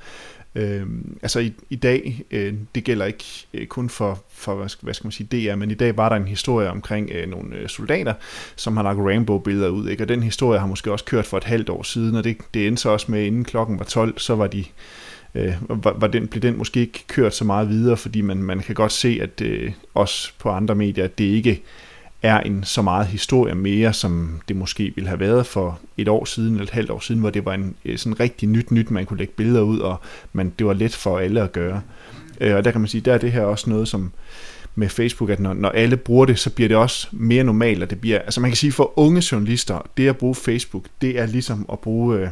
Øh, 0.55 0.85
altså 1.21 1.39
i, 1.39 1.53
i 1.69 1.75
dag, 1.75 2.23
øh, 2.31 2.53
det 2.75 2.83
gælder 2.83 3.05
ikke 3.05 3.47
øh, 3.53 3.67
kun 3.67 3.89
for, 3.89 4.23
for 4.29 4.55
hvad, 4.55 4.69
skal, 4.69 4.85
hvad 4.85 4.93
skal 4.93 5.05
man 5.05 5.11
sige, 5.11 5.49
DR, 5.51 5.55
men 5.55 5.71
i 5.71 5.73
dag 5.73 5.97
var 5.97 6.09
der 6.09 6.15
en 6.15 6.27
historie 6.27 6.69
omkring 6.69 7.09
øh, 7.11 7.29
nogle 7.29 7.55
øh, 7.55 7.69
soldater, 7.69 8.13
som 8.55 8.77
har 8.77 8.83
lagt 8.83 8.99
rainbow-billeder 8.99 9.69
ud, 9.69 9.89
ikke? 9.89 10.03
og 10.03 10.09
den 10.09 10.23
historie 10.23 10.59
har 10.59 10.67
måske 10.67 10.91
også 10.91 11.05
kørt 11.05 11.25
for 11.25 11.37
et 11.37 11.43
halvt 11.43 11.69
år 11.69 11.83
siden, 11.83 12.15
og 12.15 12.23
det, 12.23 12.37
det 12.53 12.67
endte 12.67 12.81
så 12.81 12.89
også 12.89 13.11
med, 13.11 13.25
inden 13.25 13.43
klokken 13.43 13.79
var 13.79 13.85
12, 13.85 14.19
så 14.19 14.35
var 14.35 14.47
de 14.47 14.65
øh, 15.35 15.53
var, 15.69 15.93
var 15.97 16.07
den, 16.07 16.27
blev 16.27 16.41
den 16.41 16.57
måske 16.57 16.79
ikke 16.79 17.03
kørt 17.07 17.35
så 17.35 17.45
meget 17.45 17.69
videre, 17.69 17.97
fordi 17.97 18.21
man, 18.21 18.37
man 18.37 18.59
kan 18.59 18.75
godt 18.75 18.91
se, 18.91 19.19
at 19.21 19.41
øh, 19.41 19.71
også 19.93 20.31
på 20.39 20.49
andre 20.49 20.75
medier, 20.75 21.03
at 21.03 21.17
det 21.17 21.25
ikke 21.25 21.63
er 22.21 22.39
en 22.39 22.63
så 22.63 22.81
meget 22.81 23.07
historie 23.07 23.55
mere, 23.55 23.93
som 23.93 24.41
det 24.47 24.55
måske 24.55 24.91
ville 24.95 25.07
have 25.07 25.19
været 25.19 25.45
for 25.45 25.79
et 25.97 26.07
år 26.07 26.25
siden 26.25 26.51
eller 26.53 26.63
et 26.63 26.69
halvt 26.69 26.89
år 26.89 26.99
siden, 26.99 27.21
hvor 27.21 27.29
det 27.29 27.45
var 27.45 27.53
en 27.53 27.75
øh, 27.85 27.97
sådan 27.97 28.19
rigtig 28.19 28.49
nyt 28.49 28.71
nyt, 28.71 28.91
man 28.91 29.05
kunne 29.05 29.17
lægge 29.17 29.33
billeder 29.37 29.61
ud, 29.61 29.79
og 29.79 29.99
man, 30.33 30.53
det 30.59 30.67
var 30.67 30.73
let 30.73 30.95
for 30.95 31.19
alle 31.19 31.41
at 31.41 31.51
gøre. 31.51 31.81
Øh, 32.41 32.55
og 32.55 32.65
der 32.65 32.71
kan 32.71 32.81
man 32.81 32.87
sige, 32.87 33.01
der 33.01 33.13
er 33.13 33.17
det 33.17 33.31
her 33.31 33.41
også 33.41 33.69
noget, 33.69 33.87
som 33.87 34.11
med 34.75 34.89
Facebook, 34.89 35.29
at 35.29 35.39
når, 35.39 35.53
når 35.53 35.69
alle 35.69 35.97
bruger 35.97 36.25
det, 36.25 36.39
så 36.39 36.49
bliver 36.49 36.67
det 36.67 36.77
også 36.77 37.07
mere 37.11 37.43
normalt, 37.43 37.83
og 37.83 37.89
det 37.89 38.01
bliver, 38.01 38.19
altså 38.19 38.41
man 38.41 38.51
kan 38.51 38.57
sige 38.57 38.71
for 38.71 38.99
unge 38.99 39.23
journalister, 39.31 39.89
det 39.97 40.07
at 40.07 40.17
bruge 40.17 40.35
Facebook, 40.35 40.83
det 41.01 41.19
er 41.19 41.25
ligesom 41.25 41.65
at 41.71 41.79
bruge 41.79 42.17
øh, 42.17 42.27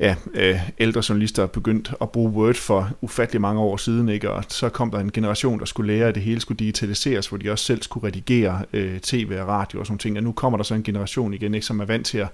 ja, 0.00 0.14
øh, 0.34 0.60
ældre 0.78 1.02
journalister 1.08 1.42
er 1.42 1.46
begyndt 1.46 1.94
at 2.00 2.10
bruge 2.10 2.30
Word 2.30 2.54
for 2.54 2.90
ufattelig 3.00 3.40
mange 3.40 3.60
år 3.60 3.76
siden, 3.76 4.08
ikke? 4.08 4.30
og 4.30 4.44
så 4.48 4.68
kom 4.68 4.90
der 4.90 4.98
en 4.98 5.12
generation, 5.12 5.58
der 5.58 5.64
skulle 5.64 5.92
lære, 5.92 6.08
at 6.08 6.14
det 6.14 6.22
hele 6.22 6.40
skulle 6.40 6.58
digitaliseres, 6.58 7.26
hvor 7.26 7.38
de 7.38 7.50
også 7.50 7.64
selv 7.64 7.82
skulle 7.82 8.06
redigere 8.06 8.62
øh, 8.72 9.00
tv 9.00 9.36
og 9.40 9.48
radio 9.48 9.80
og 9.80 9.86
sådan 9.86 9.98
ting, 9.98 10.16
og 10.16 10.22
nu 10.22 10.32
kommer 10.32 10.56
der 10.56 10.64
så 10.64 10.74
en 10.74 10.82
generation 10.82 11.34
igen, 11.34 11.54
ikke? 11.54 11.66
som 11.66 11.80
er 11.80 11.84
vant 11.84 12.06
til 12.06 12.18
at, 12.18 12.28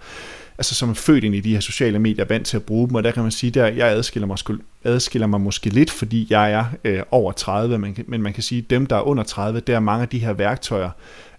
altså 0.58 0.74
som 0.74 0.90
er 0.90 0.94
født 0.94 1.24
ind 1.24 1.34
i 1.34 1.40
de 1.40 1.52
her 1.52 1.60
sociale 1.60 1.98
medier, 1.98 2.24
er 2.24 2.28
vant 2.28 2.46
til 2.46 2.56
at 2.56 2.62
bruge 2.62 2.88
dem, 2.88 2.94
og 2.94 3.04
der 3.04 3.10
kan 3.10 3.22
man 3.22 3.32
sige, 3.32 3.62
at 3.62 3.76
jeg 3.76 3.88
adskiller 3.88 4.26
mig, 4.26 4.38
adskiller 4.84 5.26
mig 5.26 5.40
måske 5.40 5.70
lidt, 5.70 5.90
fordi 5.90 6.26
jeg 6.30 6.52
er 6.52 6.64
øh, 6.84 7.02
over 7.10 7.32
30, 7.32 7.78
men, 7.78 7.96
men 8.06 8.22
man 8.22 8.32
kan 8.32 8.42
sige, 8.42 8.58
at 8.58 8.70
dem, 8.70 8.86
der 8.86 8.96
er 8.96 9.02
under 9.02 9.22
30, 9.22 9.60
der 9.60 9.76
er 9.76 9.80
mange 9.80 10.02
af 10.02 10.08
de 10.08 10.18
her 10.18 10.32
værktøjer, 10.32 10.90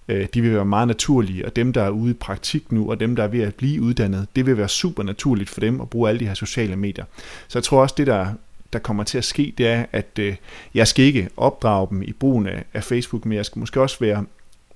Øh, 0.07 0.27
de 0.33 0.41
vil 0.41 0.53
være 0.53 0.65
meget 0.65 0.87
naturlige, 0.87 1.45
og 1.45 1.55
dem, 1.55 1.73
der 1.73 1.83
er 1.83 1.89
ude 1.89 2.11
i 2.11 2.13
praktik 2.13 2.71
nu, 2.71 2.91
og 2.91 2.99
dem, 2.99 3.15
der 3.15 3.23
er 3.23 3.27
ved 3.27 3.41
at 3.41 3.55
blive 3.55 3.81
uddannet, 3.81 4.27
det 4.35 4.45
vil 4.45 4.57
være 4.57 4.69
super 4.69 5.03
naturligt 5.03 5.49
for 5.49 5.61
dem 5.61 5.81
at 5.81 5.89
bruge 5.89 6.09
alle 6.09 6.19
de 6.19 6.27
her 6.27 6.33
sociale 6.33 6.75
medier. 6.75 7.05
Så 7.47 7.59
jeg 7.59 7.63
tror 7.63 7.81
også, 7.81 7.95
det 7.97 8.07
der 8.07 8.33
der 8.73 8.79
kommer 8.79 9.03
til 9.03 9.17
at 9.17 9.23
ske, 9.23 9.53
det 9.57 9.67
er, 9.67 9.85
at 9.91 10.19
øh, 10.19 10.35
jeg 10.73 10.87
skal 10.87 11.05
ikke 11.05 11.29
opdrage 11.37 11.87
dem 11.89 12.01
i 12.01 12.11
brugen 12.11 12.47
af, 12.47 12.65
af 12.73 12.83
Facebook, 12.83 13.25
men 13.25 13.35
jeg 13.35 13.45
skal 13.45 13.59
måske 13.59 13.81
også 13.81 13.97
være 13.99 14.25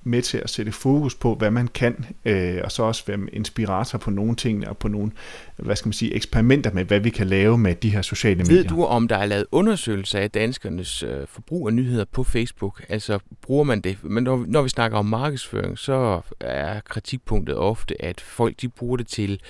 med 0.06 0.22
til 0.22 0.38
at 0.38 0.50
sætte 0.50 0.72
fokus 0.72 1.14
på, 1.14 1.34
hvad 1.34 1.50
man 1.50 1.68
kan, 1.68 2.04
øh, 2.24 2.60
og 2.64 2.72
så 2.72 2.82
også 2.82 3.04
være 3.06 3.18
inspirator 3.32 3.98
på 3.98 4.10
nogle 4.10 4.36
ting, 4.36 4.68
og 4.68 4.76
på 4.76 4.88
nogle, 4.88 5.12
hvad 5.56 5.76
skal 5.76 5.88
man 5.88 5.92
sige, 5.92 6.14
eksperimenter 6.14 6.72
med, 6.72 6.84
hvad 6.84 7.00
vi 7.00 7.10
kan 7.10 7.26
lave 7.26 7.58
med 7.58 7.74
de 7.74 7.90
her 7.90 8.02
sociale 8.02 8.38
medier. 8.38 8.56
Ved 8.56 8.64
du, 8.64 8.84
om 8.84 9.08
der 9.08 9.16
er 9.16 9.26
lavet 9.26 9.46
undersøgelser 9.52 10.18
af 10.18 10.30
danskernes 10.30 11.02
øh, 11.02 11.26
forbrug 11.26 11.68
af 11.68 11.74
nyheder 11.74 12.04
på 12.12 12.24
Facebook? 12.24 12.84
Altså, 12.88 13.18
bruger 13.42 13.64
man 13.64 13.80
det? 13.80 14.04
Men 14.04 14.24
når, 14.24 14.44
når 14.48 14.62
vi 14.62 14.68
snakker 14.68 14.98
om 14.98 15.06
markedsføring, 15.06 15.78
så 15.78 16.20
er 16.40 16.80
kritikpunktet 16.80 17.56
ofte, 17.56 18.02
at 18.04 18.20
folk 18.20 18.60
de 18.60 18.68
bruger 18.68 18.96
det 18.96 19.06
til 19.06 19.40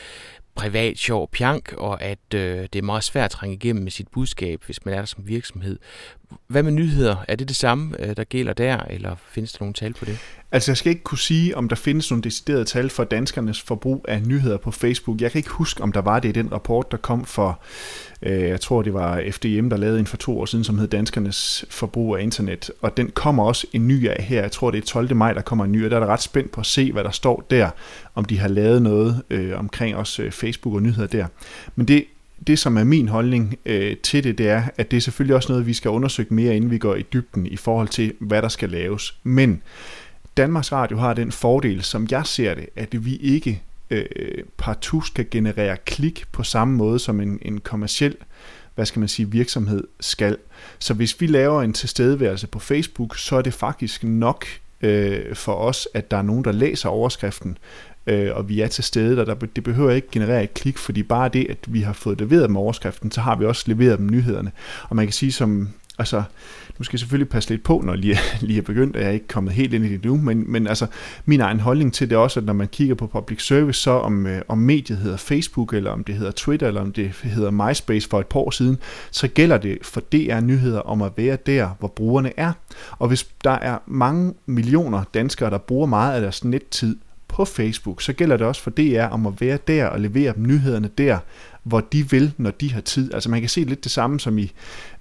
privat 0.57 0.99
sjov 0.99 1.31
pjank, 1.31 1.73
og 1.73 2.03
at 2.03 2.35
øh, 2.35 2.41
det 2.73 2.77
er 2.77 2.83
meget 2.83 3.05
svært 3.05 3.25
at 3.25 3.31
trænge 3.31 3.55
igennem 3.57 3.83
med 3.83 3.91
sit 3.91 4.09
budskab, 4.09 4.63
hvis 4.67 4.85
man 4.85 4.95
er 4.95 4.99
der 4.99 5.05
som 5.05 5.29
virksomhed. 5.29 5.79
Hvad 6.47 6.63
med 6.63 6.73
nyheder? 6.73 7.17
Er 7.29 7.37
det 7.37 7.49
det 7.49 7.57
samme, 7.57 8.07
øh, 8.07 8.17
der 8.17 8.25
gælder 8.25 8.53
der, 8.53 8.79
eller 8.91 9.17
findes 9.31 9.53
der 9.53 9.59
nogle 9.61 9.75
tal 9.75 9.95
på 9.95 10.05
det? 10.05 10.19
Altså, 10.53 10.71
jeg 10.71 10.77
skal 10.77 10.91
ikke 10.91 11.03
kunne 11.03 11.19
sige, 11.19 11.57
om 11.57 11.69
der 11.69 11.77
findes 11.77 12.11
nogle 12.11 12.23
deciderede 12.23 12.65
tal 12.65 12.91
for 12.91 13.05
danskernes 13.05 13.63
forbrug 13.63 14.05
af 14.09 14.23
nyheder 14.23 14.57
på 14.57 14.71
Facebook. 14.71 15.21
Jeg 15.21 15.33
kan 15.33 15.39
ikke 15.39 15.51
huske, 15.51 15.83
om 15.83 15.93
der 15.93 16.01
var 16.01 16.21
det 16.21 16.29
i 16.29 16.33
den 16.33 16.53
rapport, 16.53 16.93
der 16.93 16.97
kom 16.97 17.25
for, 17.25 17.61
øh, 18.23 18.41
jeg 18.41 18.61
tror, 18.61 18.83
det 18.83 18.95
var 18.95 19.23
FDM, 19.31 19.69
der 19.69 19.77
lavede 19.77 20.01
en 20.01 20.07
for 20.07 20.17
to 20.17 20.41
år 20.41 20.45
siden, 20.45 20.65
som 20.65 20.79
hed 20.79 20.89
Danskernes 20.89 21.65
forbrug 21.71 22.17
af 22.17 22.23
internet. 22.23 22.71
Og 22.81 22.97
den 22.97 23.11
kommer 23.11 23.45
også 23.45 23.67
en 23.73 23.89
ny 23.89 24.09
af 24.09 24.23
her. 24.25 24.41
Jeg 24.41 24.53
tror, 24.53 24.71
det 24.71 24.79
er 24.79 24.87
12. 24.87 25.17
maj, 25.17 25.33
der 25.33 25.43
kommer 25.43 25.65
en 25.65 25.73
ny, 25.73 25.85
og 25.85 25.91
der 25.91 25.97
er 25.97 26.01
der 26.01 26.07
ret 26.07 26.23
spændt 26.23 26.51
på 26.51 26.61
at 26.61 26.67
se, 26.67 26.93
hvad 26.93 27.05
der 27.05 27.11
står 27.11 27.47
der, 27.51 27.71
om 28.15 28.25
de 28.25 28.39
har 28.39 28.49
lavet 28.49 28.83
noget 28.83 29.23
øh, 29.31 29.59
omkring 29.59 29.97
også 29.97 30.23
øh, 30.23 30.33
Facebook 30.33 30.75
og 30.75 30.83
nyheder 30.83 31.07
der. 31.07 31.27
Men 31.77 31.89
det, 31.89 32.05
det, 32.47 32.59
som 32.59 32.77
er 32.77 32.85
min 32.85 33.09
holdning 33.09 33.59
øh, 33.67 33.97
til 33.97 34.25
det, 34.25 34.39
det 34.39 34.49
er, 34.49 34.63
at 34.77 34.91
det 34.91 34.97
er 34.97 35.01
selvfølgelig 35.01 35.37
også 35.37 35.53
noget, 35.53 35.67
vi 35.67 35.75
skal 35.75 35.91
undersøge 35.91 36.29
mere, 36.31 36.57
inden 36.57 36.71
vi 36.71 36.79
går 36.79 36.95
i 36.95 37.03
dybden 37.03 37.47
i 37.47 37.57
forhold 37.57 37.89
til, 37.89 38.13
hvad 38.19 38.43
der 38.43 38.49
skal 38.49 38.71
laves. 38.71 39.19
Men 39.23 39.63
Danmarks 40.37 40.73
Radio 40.73 40.99
har 40.99 41.15
den 41.15 41.33
fordel, 41.33 41.83
som 41.83 42.07
jeg 42.11 42.27
ser 42.27 42.55
det, 42.55 42.67
at 42.77 43.05
vi 43.05 43.17
ikke 43.17 43.63
øh, 43.91 44.05
partout 44.57 45.05
kan 45.15 45.27
generere 45.31 45.77
klik 45.77 46.25
på 46.33 46.43
samme 46.43 46.77
måde 46.77 46.99
som 46.99 47.21
en, 47.21 47.39
en 47.43 47.61
kommersiel 47.61 48.17
hvad 48.77 48.87
skal 48.87 49.01
man 49.01 49.09
sige, 49.09 49.31
virksomhed 49.31 49.85
skal. 50.01 50.37
Så 50.79 50.95
hvis 50.95 51.21
vi 51.21 51.27
laver 51.27 51.63
en 51.63 51.73
tilstedeværelse 51.73 52.47
på 52.47 52.59
Facebook, 52.59 53.19
så 53.19 53.37
er 53.37 53.43
det 53.43 53.55
faktisk 53.55 54.05
nok 54.05 54.47
øh, 54.81 55.35
for 55.35 55.55
os, 55.55 55.89
at 55.95 56.11
der 56.11 56.17
er 56.17 56.23
nogen, 56.23 56.45
der 56.45 56.53
læser 56.53 56.89
overskriften, 56.89 57.59
øh, 58.07 58.31
og 58.35 58.49
vi 58.49 58.61
er 58.61 58.67
til 58.67 58.85
stede, 58.85 59.21
og 59.21 59.27
der, 59.27 59.35
det 59.35 59.65
behøver 59.65 59.91
ikke 59.91 60.09
generere 60.13 60.45
et 60.45 60.55
klik, 60.55 60.79
fordi 60.79 61.03
bare 61.03 61.29
det, 61.29 61.47
at 61.51 61.59
vi 61.67 61.81
har 61.81 61.93
fået 61.93 62.21
leveret 62.21 62.49
dem 62.49 62.57
overskriften, 62.57 63.11
så 63.11 63.21
har 63.21 63.37
vi 63.37 63.45
også 63.45 63.65
leveret 63.67 63.99
dem 63.99 64.11
nyhederne. 64.11 64.53
Og 64.89 64.97
man 64.97 65.07
kan 65.07 65.13
sige 65.13 65.33
som, 65.33 65.69
altså, 65.99 66.23
nu 66.79 66.85
skal 66.85 66.97
jeg 66.97 67.01
selvfølgelig 67.01 67.29
passe 67.29 67.51
lidt 67.51 67.63
på, 67.63 67.83
når 67.85 67.95
lige, 67.95 68.19
lige 68.41 68.59
er 68.59 68.63
begyndt, 68.63 68.97
og 68.97 69.03
jeg 69.03 69.09
er 69.09 69.13
ikke 69.13 69.29
kommet 69.29 69.53
helt 69.53 69.75
ind 69.75 69.85
i 69.85 69.89
det 69.89 70.05
nu, 70.05 70.17
men, 70.17 70.53
men 70.53 70.67
altså, 70.67 70.87
min 71.25 71.41
egen 71.41 71.61
holdning 71.61 71.93
til 71.95 72.11
det 72.11 72.17
er 72.17 72.21
også, 72.21 72.41
at 72.41 72.47
når 72.47 72.53
man 72.53 72.69
kigger 72.69 72.95
på 72.95 73.07
public 73.07 73.47
service, 73.47 73.81
så 73.81 73.91
om, 73.91 74.27
øh, 74.27 74.43
om 74.49 74.59
mediet 74.59 74.99
hedder 74.99 75.17
Facebook, 75.17 75.75
eller 75.75 75.91
om 75.91 76.05
det 76.05 76.15
hedder 76.15 76.33
Twitter, 76.33 76.69
eller 76.69 76.81
om 76.81 76.93
det 76.93 77.13
hedder 77.23 77.51
MySpace 77.51 78.09
for 78.09 78.21
et 78.21 78.27
par 78.27 78.41
år 78.41 78.51
siden, 78.51 78.79
så 79.11 79.29
gælder 79.29 79.59
det 79.59 79.79
for 79.83 80.01
DR 80.01 80.41
Nyheder 80.41 80.81
om 80.81 81.03
at 81.03 81.13
være 81.17 81.39
der, 81.47 81.71
hvor 81.79 81.89
brugerne 81.89 82.33
er. 82.37 82.53
Og 82.99 83.09
hvis 83.09 83.29
der 83.45 83.51
er 83.51 83.79
mange 83.87 84.35
millioner 84.47 85.05
danskere, 85.15 85.51
der 85.51 85.59
bruger 85.59 85.87
meget 85.87 86.15
af 86.15 86.21
deres 86.21 86.45
nettid 86.45 86.97
på 87.37 87.45
Facebook, 87.45 88.03
så 88.03 88.13
gælder 88.13 88.37
det 88.37 88.47
også 88.47 88.63
for 88.63 88.71
DR 88.71 89.05
om 89.11 89.27
at 89.27 89.41
være 89.41 89.59
der 89.69 89.87
og 89.87 90.01
levere 90.01 90.33
dem 90.35 90.47
nyhederne 90.47 90.91
der, 90.99 91.19
hvor 91.67 91.81
de 91.81 92.11
vil, 92.11 92.33
når 92.37 92.51
de 92.51 92.73
har 92.73 92.81
tid. 92.81 93.15
Altså 93.15 93.31
man 93.31 93.41
kan 93.41 93.49
se 93.49 93.65
lidt 93.65 93.85
det 93.85 93.93
samme 93.93 94.21
som 94.21 94.39
i 94.39 94.53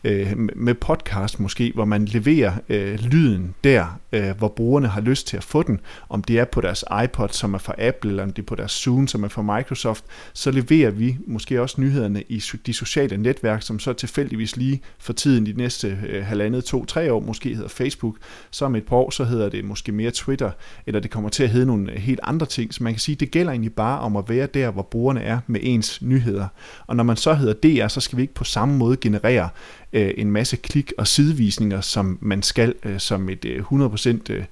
øh, 0.04 0.34
med 0.56 0.74
podcast 0.74 1.40
måske, 1.40 1.72
hvor 1.76 1.86
man 1.86 2.06
leverer 2.06 2.54
øh, 2.70 3.00
lyden 3.00 3.56
der, 3.64 4.00
øh, 4.12 4.38
hvor 4.38 4.48
brugerne 4.48 4.88
har 4.88 5.02
lyst 5.02 5.28
til 5.28 5.38
at 5.38 5.44
få 5.44 5.64
den. 5.64 5.80
Om 6.10 6.24
det 6.24 6.40
er 6.40 6.46
på 6.46 6.62
deres 6.62 6.84
iPod, 7.04 7.30
som 7.30 7.54
er 7.54 7.58
fra 7.58 7.74
Apple, 7.78 8.10
eller 8.10 8.24
om 8.24 8.34
det 8.34 8.42
er 8.42 8.46
på 8.46 8.56
deres 8.56 8.72
Zoom, 8.72 9.08
som 9.08 9.24
er 9.24 9.28
fra 9.28 9.42
Microsoft, 9.58 10.04
så 10.34 10.52
leverer 10.52 10.92
vi 10.92 11.18
måske 11.28 11.62
også 11.62 11.82
nyhederne 11.82 12.24
i 12.30 12.44
de 12.66 12.74
sociale 12.74 13.18
netværk, 13.18 13.62
som 13.62 13.80
så 13.80 13.94
tilfældigvis 13.94 14.58
lige 14.58 14.82
for 14.98 15.14
tiden 15.14 15.46
de 15.46 15.54
næste 15.54 15.98
øh, 16.08 16.26
halvandet, 16.26 16.64
to, 16.64 16.86
tre 16.86 17.14
år 17.14 17.20
måske 17.20 17.56
hedder 17.56 17.70
Facebook. 17.70 18.16
Så 18.52 18.66
om 18.66 18.76
et 18.76 18.86
par 18.86 18.96
år, 18.96 19.10
så 19.10 19.24
hedder 19.24 19.50
det 19.50 19.66
måske 19.66 19.92
mere 19.92 20.12
Twitter, 20.12 20.52
eller 20.86 21.00
det 21.00 21.12
kommer 21.12 21.30
til 21.30 21.44
at 21.44 21.50
hedde 21.50 21.66
nogle 21.66 21.92
øh, 21.92 21.98
helt 21.98 22.20
andre 22.24 22.46
ting. 22.46 22.74
Så 22.74 22.84
man 22.84 22.94
kan 22.94 23.00
sige, 23.00 23.16
det 23.16 23.32
gælder 23.32 23.52
egentlig 23.52 23.74
bare 23.74 24.00
om 24.00 24.16
at 24.16 24.30
være 24.30 24.48
der, 24.54 24.72
hvor 24.72 24.84
brugerne 24.84 25.22
er 25.22 25.40
med 25.48 25.60
ens 25.64 26.02
nyheder. 26.02 26.48
Og 26.88 26.96
når 26.96 27.04
man 27.04 27.18
så 27.18 27.34
hedder 27.34 27.54
DR, 27.54 27.88
så 27.88 28.02
skal 28.02 28.18
vi 28.18 28.22
ikke 28.22 28.34
på 28.34 28.44
samme 28.44 28.78
måde 28.78 28.98
generere 28.98 29.50
øh, 29.94 30.14
en 30.18 30.32
masse 30.32 30.56
klik 30.56 30.94
og 30.98 31.08
sidevisninger, 31.08 31.82
som 31.82 32.18
man 32.22 32.44
skal 32.44 32.74
øh, 32.84 33.00
som 33.00 33.30
et 33.30 33.46
øh, 33.46 33.64
100% 33.72 34.10
øh, 34.30 34.44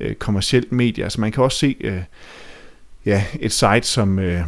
øh, 0.00 0.14
kommercielt 0.14 0.72
medie. 0.72 1.04
Altså 1.04 1.20
man 1.20 1.32
kan 1.32 1.44
også 1.44 1.58
se 1.58 1.76
øh, 1.80 2.02
ja, 3.06 3.24
et 3.40 3.52
site 3.52 3.82
som... 3.82 4.18
Øh, 4.18 4.42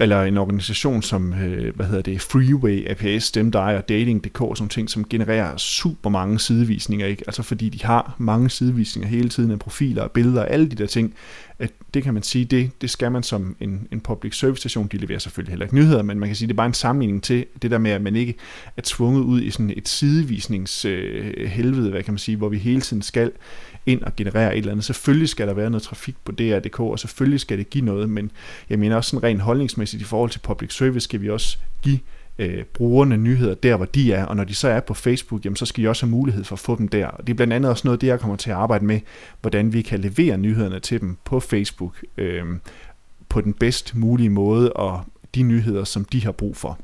eller 0.00 0.22
en 0.22 0.38
organisation 0.38 1.02
som, 1.02 1.34
øh, 1.34 1.76
hvad 1.76 1.86
hedder 1.86 2.02
det, 2.02 2.20
Freeway, 2.20 2.86
APS, 2.86 3.30
dem 3.30 3.52
der 3.52 3.80
Dating.dk 3.80 4.38
som 4.38 4.56
sådan 4.56 4.68
ting, 4.68 4.90
som 4.90 5.08
genererer 5.08 5.56
super 5.56 6.10
mange 6.10 6.38
sidevisninger, 6.38 7.06
ikke? 7.06 7.22
Altså 7.26 7.42
fordi 7.42 7.68
de 7.68 7.84
har 7.84 8.14
mange 8.18 8.50
sidevisninger 8.50 9.08
hele 9.08 9.28
tiden 9.28 9.50
af 9.50 9.58
profiler 9.58 10.02
og 10.02 10.10
billeder 10.10 10.40
og 10.40 10.50
alle 10.50 10.68
de 10.68 10.76
der 10.76 10.86
ting, 10.86 11.14
at 11.58 11.72
det 11.94 12.02
kan 12.02 12.14
man 12.14 12.22
sige, 12.22 12.44
det, 12.44 12.70
det 12.80 12.90
skal 12.90 13.12
man 13.12 13.22
som 13.22 13.56
en, 13.60 13.88
en 13.92 14.00
public 14.00 14.38
service 14.38 14.60
station, 14.60 14.86
de 14.86 14.96
leverer 14.96 15.18
selvfølgelig 15.18 15.52
heller 15.52 15.66
ikke 15.66 15.74
nyheder, 15.74 16.02
men 16.02 16.18
man 16.18 16.28
kan 16.28 16.36
sige, 16.36 16.48
det 16.48 16.54
er 16.54 16.56
bare 16.56 16.66
en 16.66 16.74
sammenligning 16.74 17.22
til 17.22 17.46
det 17.62 17.70
der 17.70 17.78
med, 17.78 17.90
at 17.90 18.02
man 18.02 18.16
ikke 18.16 18.34
er 18.76 18.82
tvunget 18.84 19.22
ud 19.22 19.42
i 19.42 19.50
sådan 19.50 19.72
et 19.76 19.88
sidevisningshelvede, 19.88 21.86
øh, 21.86 21.90
hvad 21.90 22.02
kan 22.02 22.12
man 22.12 22.18
sige, 22.18 22.36
hvor 22.36 22.48
vi 22.48 22.58
hele 22.58 22.80
tiden 22.80 23.02
skal 23.02 23.32
ind 23.88 24.02
og 24.02 24.16
generere 24.16 24.52
et 24.52 24.58
eller 24.58 24.72
andet. 24.72 24.84
Selvfølgelig 24.84 25.28
skal 25.28 25.48
der 25.48 25.54
være 25.54 25.70
noget 25.70 25.82
trafik 25.82 26.16
på 26.24 26.32
DR.dk, 26.32 26.80
og 26.80 26.98
selvfølgelig 26.98 27.40
skal 27.40 27.58
det 27.58 27.70
give 27.70 27.84
noget, 27.84 28.10
men 28.10 28.30
jeg 28.70 28.78
mener 28.78 28.96
også 28.96 29.10
sådan 29.10 29.22
rent 29.22 29.40
holdningsmæssigt 29.40 30.02
i 30.02 30.04
forhold 30.04 30.30
til 30.30 30.38
public 30.38 30.72
service, 30.74 31.00
skal 31.00 31.20
vi 31.20 31.30
også 31.30 31.58
give 31.82 31.98
øh, 32.38 32.64
brugerne 32.64 33.16
nyheder 33.16 33.54
der, 33.54 33.76
hvor 33.76 33.86
de 33.86 34.12
er, 34.12 34.24
og 34.24 34.36
når 34.36 34.44
de 34.44 34.54
så 34.54 34.68
er 34.68 34.80
på 34.80 34.94
Facebook, 34.94 35.44
jamen, 35.44 35.56
så 35.56 35.66
skal 35.66 35.84
de 35.84 35.88
også 35.88 36.06
have 36.06 36.10
mulighed 36.10 36.44
for 36.44 36.56
at 36.56 36.60
få 36.60 36.76
dem 36.76 36.88
der. 36.88 37.06
Og 37.06 37.26
det 37.26 37.32
er 37.32 37.36
blandt 37.36 37.52
andet 37.52 37.70
også 37.70 37.82
noget, 37.84 38.00
det 38.00 38.06
jeg 38.06 38.20
kommer 38.20 38.36
til 38.36 38.50
at 38.50 38.56
arbejde 38.56 38.84
med, 38.84 39.00
hvordan 39.40 39.72
vi 39.72 39.82
kan 39.82 40.00
levere 40.00 40.38
nyhederne 40.38 40.80
til 40.80 41.00
dem 41.00 41.16
på 41.24 41.40
Facebook 41.40 42.04
øh, 42.18 42.44
på 43.28 43.40
den 43.40 43.52
bedst 43.52 43.96
mulige 43.96 44.30
måde, 44.30 44.72
og 44.72 45.04
de 45.34 45.42
nyheder, 45.42 45.84
som 45.84 46.04
de 46.04 46.24
har 46.24 46.32
brug 46.32 46.56
for. 46.56 46.78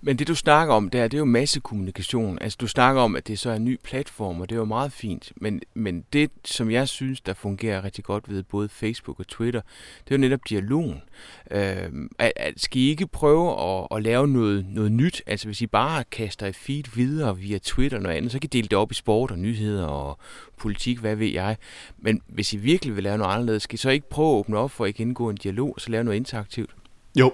Men 0.00 0.18
det 0.18 0.28
du 0.28 0.34
snakker 0.34 0.74
om 0.74 0.90
der, 0.90 1.08
det 1.08 1.14
er 1.14 1.18
jo 1.18 1.24
massekommunikation. 1.24 2.38
Altså 2.40 2.58
du 2.60 2.66
snakker 2.66 3.02
om, 3.02 3.16
at 3.16 3.28
det 3.28 3.38
så 3.38 3.50
er 3.50 3.54
en 3.54 3.64
ny 3.64 3.78
platform, 3.84 4.40
og 4.40 4.48
det 4.48 4.54
er 4.54 4.58
jo 4.58 4.64
meget 4.64 4.92
fint. 4.92 5.32
Men, 5.36 5.60
men 5.74 6.04
det, 6.12 6.30
som 6.44 6.70
jeg 6.70 6.88
synes, 6.88 7.20
der 7.20 7.34
fungerer 7.34 7.84
rigtig 7.84 8.04
godt 8.04 8.30
ved 8.30 8.42
både 8.42 8.68
Facebook 8.68 9.20
og 9.20 9.26
Twitter, 9.26 9.60
det 10.04 10.10
er 10.10 10.16
jo 10.16 10.20
netop 10.20 10.40
dialogen. 10.48 11.02
Øh, 11.50 12.08
at, 12.18 12.32
at, 12.36 12.54
skal 12.56 12.80
I 12.80 12.88
ikke 12.88 13.06
prøve 13.06 13.60
at, 13.60 13.86
at 13.90 14.02
lave 14.02 14.28
noget, 14.28 14.66
noget 14.68 14.92
nyt? 14.92 15.22
Altså 15.26 15.48
hvis 15.48 15.60
I 15.60 15.66
bare 15.66 16.04
kaster 16.04 16.46
et 16.46 16.56
feed 16.56 16.84
videre 16.94 17.38
via 17.38 17.58
Twitter 17.58 17.98
og 17.98 18.02
noget 18.02 18.16
andet, 18.16 18.32
så 18.32 18.38
kan 18.38 18.46
I 18.52 18.56
dele 18.56 18.68
det 18.68 18.78
op 18.78 18.92
i 18.92 18.94
sport 18.94 19.30
og 19.30 19.38
nyheder 19.38 19.86
og 19.86 20.18
politik, 20.56 20.98
hvad 20.98 21.16
ved 21.16 21.28
jeg. 21.28 21.56
Men 21.98 22.22
hvis 22.26 22.52
I 22.52 22.56
virkelig 22.56 22.96
vil 22.96 23.04
lave 23.04 23.18
noget 23.18 23.32
anderledes, 23.32 23.62
skal 23.62 23.74
I 23.74 23.78
så 23.78 23.90
ikke 23.90 24.08
prøve 24.08 24.28
at 24.28 24.38
åbne 24.38 24.58
op 24.58 24.70
for, 24.70 24.84
at 24.84 24.88
I 24.88 24.92
kan 24.92 25.06
indgå 25.06 25.30
en 25.30 25.36
dialog, 25.36 25.74
og 25.74 25.80
så 25.80 25.90
lave 25.90 26.04
noget 26.04 26.16
interaktivt? 26.16 26.70
Jo, 27.16 27.32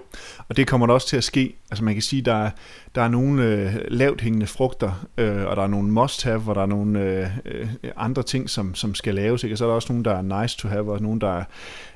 og 0.48 0.56
det 0.56 0.66
kommer 0.66 0.86
der 0.86 0.94
også 0.94 1.08
til 1.08 1.16
at 1.16 1.24
ske. 1.24 1.56
Altså 1.70 1.84
man 1.84 1.94
kan 1.94 2.02
sige, 2.02 2.22
der 2.22 2.34
er, 2.34 2.50
der 2.94 3.02
er 3.02 3.08
nogle 3.08 3.44
øh, 3.44 3.74
lavt 3.88 4.20
hængende 4.20 4.46
frugter, 4.46 5.06
øh, 5.18 5.46
og 5.46 5.56
der 5.56 5.62
er 5.62 5.66
nogle 5.66 5.88
must-have, 5.88 6.42
og 6.46 6.54
der 6.54 6.62
er 6.62 6.66
nogle 6.66 7.00
øh, 7.00 7.26
øh, 7.44 7.68
andre 7.96 8.22
ting, 8.22 8.50
som, 8.50 8.74
som 8.74 8.94
skal 8.94 9.14
laves. 9.14 9.44
Ikke? 9.44 9.54
Og 9.54 9.58
så 9.58 9.64
er 9.64 9.68
der 9.68 9.74
også 9.74 9.92
nogle, 9.92 10.04
der 10.04 10.14
er 10.14 10.42
nice 10.42 10.58
to 10.58 10.68
have, 10.68 10.92
og 10.92 11.02
nogle, 11.02 11.20
der 11.20 11.38
er 11.38 11.44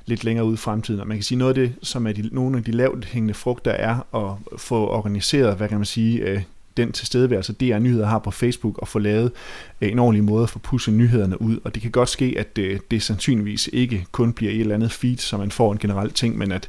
lidt 0.07 0.25
længere 0.25 0.47
ude 0.47 0.55
i 0.55 0.57
fremtiden. 0.57 1.01
Og 1.01 1.07
man 1.07 1.17
kan 1.17 1.25
sige, 1.25 1.39
noget 1.39 1.59
af 1.59 1.69
det, 1.69 1.75
som 1.83 2.07
er 2.07 2.13
de, 2.13 2.29
nogle 2.33 2.59
af 2.59 2.65
de 2.65 2.71
lavt 2.71 3.05
hængende 3.05 3.35
frugter, 3.35 3.71
er 3.71 4.07
at 4.15 4.59
få 4.61 4.89
organiseret, 4.89 5.57
hvad 5.57 5.69
kan 5.69 5.79
man 5.79 5.87
sige, 5.87 6.19
øh, 6.19 6.43
den 6.77 6.93
tilstedeværelse, 6.93 7.53
DR 7.53 7.79
Nyheder 7.79 8.07
har 8.07 8.19
på 8.19 8.31
Facebook, 8.31 8.79
og 8.79 8.89
få 8.89 8.99
lavet 8.99 9.33
øh, 9.81 9.93
en 9.93 9.99
ordentlig 9.99 10.25
måde 10.25 10.43
at 10.43 10.51
få 10.51 10.91
nyhederne 10.91 11.43
ud. 11.43 11.59
Og 11.65 11.75
det 11.75 11.83
kan 11.83 11.91
godt 11.91 12.09
ske, 12.09 12.35
at 12.39 12.57
det, 12.57 12.91
det 12.91 13.03
sandsynligvis 13.03 13.69
ikke 13.73 14.07
kun 14.13 14.33
bliver 14.33 14.53
et 14.53 14.61
eller 14.61 14.75
andet 14.75 14.93
feed, 14.93 15.17
som 15.17 15.41
man 15.41 15.51
får 15.51 15.73
en 15.73 15.79
generel 15.79 16.11
ting, 16.11 16.39
men 16.39 16.53
at 16.53 16.69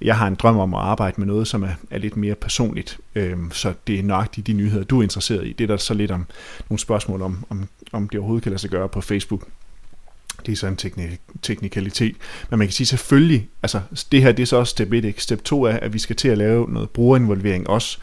jeg 0.00 0.16
har 0.16 0.26
en 0.26 0.34
drøm 0.34 0.58
om 0.58 0.74
at 0.74 0.80
arbejde 0.80 1.14
med 1.18 1.26
noget, 1.26 1.48
som 1.48 1.62
er, 1.62 1.72
er 1.90 1.98
lidt 1.98 2.16
mere 2.16 2.34
personligt. 2.34 2.98
Øhm, 3.14 3.50
så 3.52 3.72
det 3.86 3.98
er 3.98 4.02
nøjagtigt 4.02 4.46
de 4.46 4.52
nyheder, 4.52 4.84
du 4.84 4.98
er 4.98 5.02
interesseret 5.02 5.46
i. 5.46 5.52
Det 5.52 5.64
er 5.64 5.68
der 5.68 5.76
så 5.76 5.94
lidt 5.94 6.10
om 6.10 6.26
nogle 6.70 6.78
spørgsmål 6.78 7.22
om, 7.22 7.44
om, 7.50 7.68
om 7.92 8.08
det 8.08 8.20
overhovedet 8.20 8.42
kan 8.42 8.50
lade 8.52 8.60
sig 8.60 8.70
gøre 8.70 8.88
på 8.88 9.00
Facebook. 9.00 9.48
Det 10.46 10.52
er 10.52 10.56
så 10.56 10.66
en 10.66 10.76
teknikalitet. 11.42 12.16
Men 12.50 12.58
man 12.58 12.68
kan 12.68 12.72
sige 12.72 12.86
selvfølgelig, 12.86 13.48
altså 13.62 13.80
det 14.12 14.22
her 14.22 14.32
det 14.32 14.42
er 14.42 14.46
så 14.46 14.56
også 14.56 14.70
step 14.70 14.92
1. 14.92 15.14
Step 15.18 15.44
2 15.44 15.62
er, 15.62 15.72
at 15.72 15.92
vi 15.92 15.98
skal 15.98 16.16
til 16.16 16.28
at 16.28 16.38
lave 16.38 16.72
noget 16.72 16.90
brugerinvolvering 16.90 17.68
også 17.68 17.98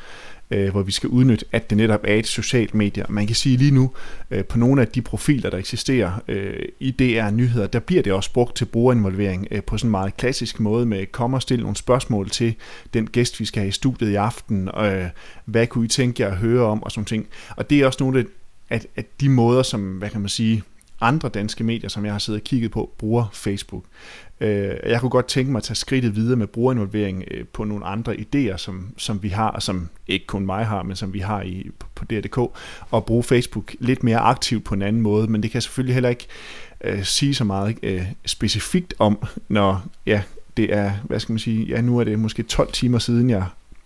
øh, 0.52 0.72
hvor 0.72 0.82
vi 0.82 0.92
skal 0.92 1.10
udnytte, 1.10 1.46
at 1.52 1.70
det 1.70 1.78
netop 1.78 2.00
er 2.04 2.16
et 2.16 2.28
socialt 2.28 2.76
medie. 2.76 3.06
Man 3.10 3.28
kan 3.28 3.36
sige 3.36 3.58
lige 3.58 3.72
nu, 3.72 3.92
øh, 4.32 4.46
på 4.46 4.58
nogle 4.58 4.82
af 4.82 4.88
de 4.88 5.02
profiler, 5.02 5.50
der 5.50 5.58
eksisterer 5.58 6.22
øh, 6.28 6.60
i 6.80 6.92
DR 6.92 7.30
Nyheder, 7.32 7.68
der 7.68 7.80
bliver 7.80 8.04
det 8.04 8.14
også 8.14 8.34
brugt 8.34 8.56
til 8.56 8.66
brugerinvolvering 8.66 9.48
øh, 9.52 9.64
på 9.64 9.78
sådan 9.78 9.88
en 9.88 9.92
meget 9.92 10.18
klassisk 10.18 10.60
måde 10.60 10.86
med 10.86 11.06
kom 11.06 11.34
og 11.34 11.42
stille 11.42 11.62
nogle 11.62 11.76
spørgsmål 11.76 12.30
til 12.30 12.56
den 12.94 13.08
gæst, 13.08 13.40
vi 13.40 13.46
skal 13.46 13.60
have 13.60 13.70
i 13.70 13.72
studiet 13.72 14.12
i 14.12 14.16
aften, 14.16 14.70
øh, 14.78 15.06
hvad 15.46 15.68
kunne 15.68 15.86
I 15.86 15.88
tænke 15.88 16.24
jer 16.24 16.32
at 16.32 16.38
høre 16.38 16.66
om, 16.66 16.84
og 16.84 16.92
sådan 16.92 17.06
ting. 17.06 17.28
Og 17.56 17.70
det 17.70 17.80
er 17.80 17.86
også 17.86 18.04
nogle 18.04 18.26
af, 18.70 18.82
at 18.96 19.06
de 19.22 19.30
måder, 19.30 19.64
som, 19.64 19.98
hvad 19.98 20.10
kan 20.10 20.22
man 20.22 20.30
sige, 20.30 20.64
andre 21.02 21.30
danske 21.30 21.64
medier, 21.64 21.90
som 21.90 22.06
jeg 22.06 22.14
har 22.14 22.20
siddet 22.20 22.42
og 22.42 22.44
kigget 22.44 22.72
på, 22.72 22.94
bruger 22.98 23.26
Facebook. 23.34 23.84
Øh, 24.40 24.74
jeg 24.86 25.00
kunne 25.00 25.10
godt 25.10 25.28
tænke 25.28 25.52
mig 25.52 25.60
at 25.60 25.64
tage 25.64 25.76
skridtet 25.76 26.16
videre 26.16 26.36
med 26.36 26.48
brugerinvolvering 26.48 27.24
øh, 27.32 27.46
på 27.46 27.64
nogle 27.64 27.86
andre 27.86 28.14
idéer, 28.16 28.58
som, 28.58 28.94
som 28.98 29.24
vi 29.24 29.30
har, 29.30 29.50
og 29.50 29.64
som 29.64 29.90
ikke 30.08 30.26
kun 30.26 30.46
mig 30.46 30.66
har, 30.66 30.84
men 30.84 30.96
som 30.96 31.14
vi 31.14 31.20
har 31.20 31.42
i, 31.42 31.70
på 31.96 32.06
DR.dk, 32.06 32.38
og 32.92 33.06
bruge 33.06 33.24
Facebook 33.24 33.76
lidt 33.80 34.04
mere 34.04 34.20
aktivt 34.20 34.64
på 34.64 34.74
en 34.74 34.82
anden 34.82 35.02
måde, 35.02 35.28
men 35.28 35.44
det 35.44 35.52
kan 35.52 35.56
jeg 35.56 35.64
selvfølgelig 35.64 35.94
heller 35.94 36.10
ikke 36.10 36.28
øh, 36.82 37.04
sige 37.04 37.36
så 37.36 37.44
meget 37.44 37.78
øh, 37.84 38.04
specifikt 38.26 38.94
om, 39.00 39.24
når 39.48 39.86
ja, 40.06 40.22
det 40.58 40.74
er, 40.74 40.92
hvad 41.04 41.20
skal 41.20 41.34
man 41.34 41.40
sige, 41.40 41.66
ja, 41.66 41.82
nu 41.82 42.00
er 42.00 42.04
det 42.04 42.20
måske 42.20 42.44
12 42.44 42.72
timer 42.72 43.00
siden, 43.00 43.30
jeg 43.30 43.46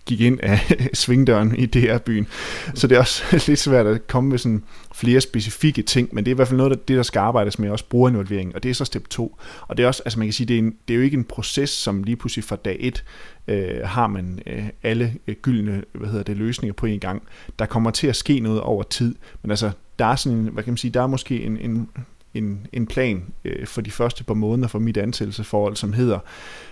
gik 0.09 0.21
ind 0.21 0.39
af 0.43 0.59
svingdøren 0.93 1.55
i 1.55 1.65
DR-byen. 1.65 2.27
Så 2.73 2.87
det 2.87 2.95
er 2.95 2.99
også 2.99 3.23
lidt 3.47 3.59
svært 3.59 3.87
at 3.87 4.07
komme 4.07 4.29
med 4.29 4.37
sådan 4.37 4.63
flere 4.95 5.21
specifikke 5.21 5.81
ting, 5.81 6.09
men 6.11 6.25
det 6.25 6.31
er 6.31 6.35
i 6.35 6.35
hvert 6.35 6.47
fald 6.47 6.57
noget 6.57 6.71
af 6.71 6.77
det, 6.77 6.97
der 6.97 7.03
skal 7.03 7.19
arbejdes 7.19 7.59
med, 7.59 7.69
også 7.69 7.85
brugerinvolvering, 7.89 8.55
og 8.55 8.63
det 8.63 8.69
er 8.69 8.73
så 8.73 8.85
step 8.85 9.09
2. 9.09 9.37
Og 9.67 9.77
det 9.77 9.83
er 9.83 9.87
også, 9.87 10.01
altså 10.05 10.19
man 10.19 10.27
kan 10.27 10.33
sige, 10.33 10.47
det 10.47 10.53
er, 10.53 10.59
en, 10.59 10.75
det 10.87 10.93
er 10.93 10.97
jo 10.97 11.03
ikke 11.03 11.17
en 11.17 11.23
proces, 11.23 11.69
som 11.69 12.03
lige 12.03 12.15
pludselig 12.15 12.43
fra 12.43 12.55
dag 12.55 12.77
1 12.79 13.03
øh, 13.47 13.81
har 13.83 14.07
man 14.07 14.39
øh, 14.47 14.63
alle 14.83 15.13
øh, 15.27 15.35
gyldne 15.41 15.83
hvad 15.93 16.09
hedder 16.09 16.23
det, 16.23 16.37
løsninger 16.37 16.73
på 16.73 16.85
en 16.85 16.99
gang. 16.99 17.23
Der 17.59 17.65
kommer 17.65 17.91
til 17.91 18.07
at 18.07 18.15
ske 18.15 18.39
noget 18.39 18.61
over 18.61 18.83
tid, 18.83 19.15
men 19.41 19.51
altså, 19.51 19.71
der 19.99 20.05
er 20.05 20.15
sådan 20.15 20.37
en, 20.37 20.47
hvad 20.47 20.63
kan 20.63 20.71
man 20.71 20.77
sige, 20.77 20.91
der 20.91 21.01
er 21.01 21.07
måske 21.07 21.43
en, 21.43 21.57
en 21.57 21.89
en, 22.33 22.67
en 22.73 22.87
plan 22.87 23.23
øh, 23.45 23.67
for 23.67 23.81
de 23.81 23.91
første 23.91 24.23
par 24.23 24.33
måneder 24.33 24.67
for 24.67 24.79
mit 24.79 24.97
ansættelsesforhold, 24.97 25.75
som 25.75 25.93
hedder 25.93 26.19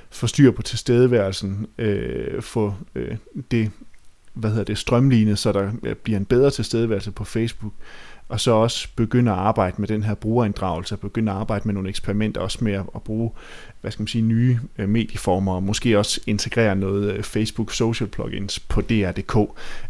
få 0.09 0.27
styr 0.27 0.51
på 0.51 0.61
tilstedeværelsen, 0.61 1.67
øh, 1.77 2.41
få 2.41 2.73
øh, 2.95 3.15
det, 3.51 3.71
hvad 4.33 4.49
hedder 4.49 4.63
det, 4.63 4.77
strømlignet, 4.77 5.39
så 5.39 5.51
der 5.51 5.71
øh, 5.83 5.95
bliver 5.95 6.19
en 6.19 6.25
bedre 6.25 6.51
tilstedeværelse 6.51 7.11
på 7.11 7.23
Facebook, 7.23 7.73
og 8.29 8.39
så 8.39 8.51
også 8.51 8.88
begynde 8.96 9.31
at 9.31 9.38
arbejde 9.38 9.75
med 9.77 9.88
den 9.88 10.03
her 10.03 10.13
brugerinddragelse, 10.13 10.98
begynde 10.98 11.31
at 11.31 11.38
arbejde 11.38 11.62
med 11.65 11.74
nogle 11.74 11.89
eksperimenter, 11.89 12.41
også 12.41 12.57
med 12.62 12.74
at 12.74 13.01
bruge, 13.05 13.31
hvad 13.81 13.91
skal 13.91 14.01
man 14.01 14.07
sige, 14.07 14.22
nye 14.22 14.60
øh, 14.77 14.89
medieformer, 14.89 15.55
og 15.55 15.63
måske 15.63 16.00
også 16.00 16.22
integrere 16.27 16.75
noget 16.75 17.13
øh, 17.13 17.24
Facebook 17.24 17.74
social 17.74 18.10
plugins 18.10 18.60
på 18.60 18.81
DR.dk. 18.81 19.38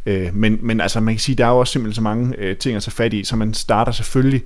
Øh, 0.05 0.35
men, 0.35 0.59
men 0.61 0.81
altså, 0.81 0.99
man 0.99 1.13
kan 1.13 1.19
sige, 1.19 1.35
der 1.35 1.45
er 1.45 1.49
jo 1.49 1.59
også 1.59 1.73
simpelthen 1.73 1.95
så 1.95 2.01
mange 2.01 2.55
ting 2.55 2.75
at 2.75 2.83
tage 2.83 2.91
fat 2.91 3.13
i, 3.13 3.23
så 3.23 3.35
man 3.35 3.53
starter 3.53 3.91
selvfølgelig, 3.91 4.41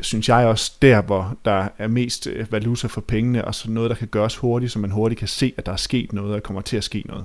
synes 0.00 0.28
jeg 0.28 0.46
også, 0.46 0.72
der, 0.82 1.02
hvor 1.02 1.36
der 1.44 1.68
er 1.78 1.88
mest 1.88 2.28
valuta 2.50 2.86
for 2.86 3.00
pengene, 3.00 3.44
og 3.44 3.54
så 3.54 3.70
noget, 3.70 3.90
der 3.90 3.96
kan 3.96 4.08
gøres 4.08 4.36
hurtigt, 4.36 4.72
så 4.72 4.78
man 4.78 4.90
hurtigt 4.90 5.18
kan 5.18 5.28
se, 5.28 5.52
at 5.56 5.66
der 5.66 5.72
er 5.72 5.76
sket 5.76 6.12
noget, 6.12 6.34
og 6.34 6.42
kommer 6.42 6.62
til 6.62 6.76
at 6.76 6.84
ske 6.84 7.04
noget. 7.06 7.24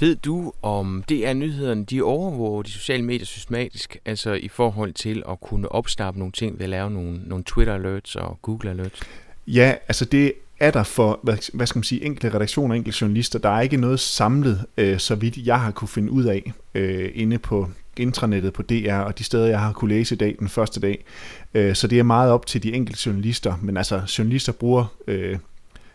Ved 0.00 0.16
du, 0.16 0.52
om 0.62 1.04
det 1.08 1.26
er 1.26 1.32
nyhederne, 1.32 1.84
de 1.84 2.02
overvåger 2.02 2.62
de 2.62 2.70
sociale 2.70 3.04
medier 3.04 3.26
systematisk, 3.26 3.96
altså 4.04 4.32
i 4.32 4.48
forhold 4.48 4.92
til 4.92 5.22
at 5.28 5.40
kunne 5.40 5.72
opsnappe 5.72 6.18
nogle 6.18 6.32
ting 6.32 6.58
ved 6.58 6.64
at 6.64 6.70
lave 6.70 6.90
nogle, 6.90 7.20
nogle 7.26 7.44
Twitter-alerts 7.44 8.16
og 8.16 8.38
Google-alerts? 8.42 9.00
Ja, 9.46 9.74
altså 9.88 10.04
det 10.04 10.32
er 10.60 10.70
der 10.70 10.82
for, 10.82 11.20
hvad, 11.22 11.36
hvad 11.52 11.66
skal 11.66 11.78
man 11.78 11.84
sige, 11.84 12.04
enkelte 12.04 12.34
redaktioner 12.34 12.74
enkelte 12.74 12.98
journalister. 13.00 13.38
Der 13.38 13.48
er 13.48 13.60
ikke 13.60 13.76
noget 13.76 14.00
samlet, 14.00 14.64
øh, 14.76 14.98
så 14.98 15.14
vidt 15.14 15.36
jeg 15.36 15.60
har 15.60 15.70
kunne 15.70 15.88
finde 15.88 16.12
ud 16.12 16.24
af, 16.24 16.52
øh, 16.74 17.10
inde 17.14 17.38
på 17.38 17.68
intranettet 17.96 18.52
på 18.52 18.62
DR, 18.62 18.94
og 18.94 19.18
de 19.18 19.24
steder, 19.24 19.46
jeg 19.46 19.60
har 19.60 19.72
kunne 19.72 19.94
læse 19.94 20.14
i 20.14 20.18
dag, 20.18 20.36
den 20.38 20.48
første 20.48 20.80
dag. 20.80 21.04
Øh, 21.54 21.74
så 21.74 21.86
det 21.86 21.98
er 21.98 22.02
meget 22.02 22.32
op 22.32 22.46
til 22.46 22.62
de 22.62 22.72
enkelte 22.72 23.02
journalister, 23.06 23.54
men 23.62 23.76
altså 23.76 24.00
journalister 24.18 24.52
bruger 24.52 24.84
øh, 25.06 25.38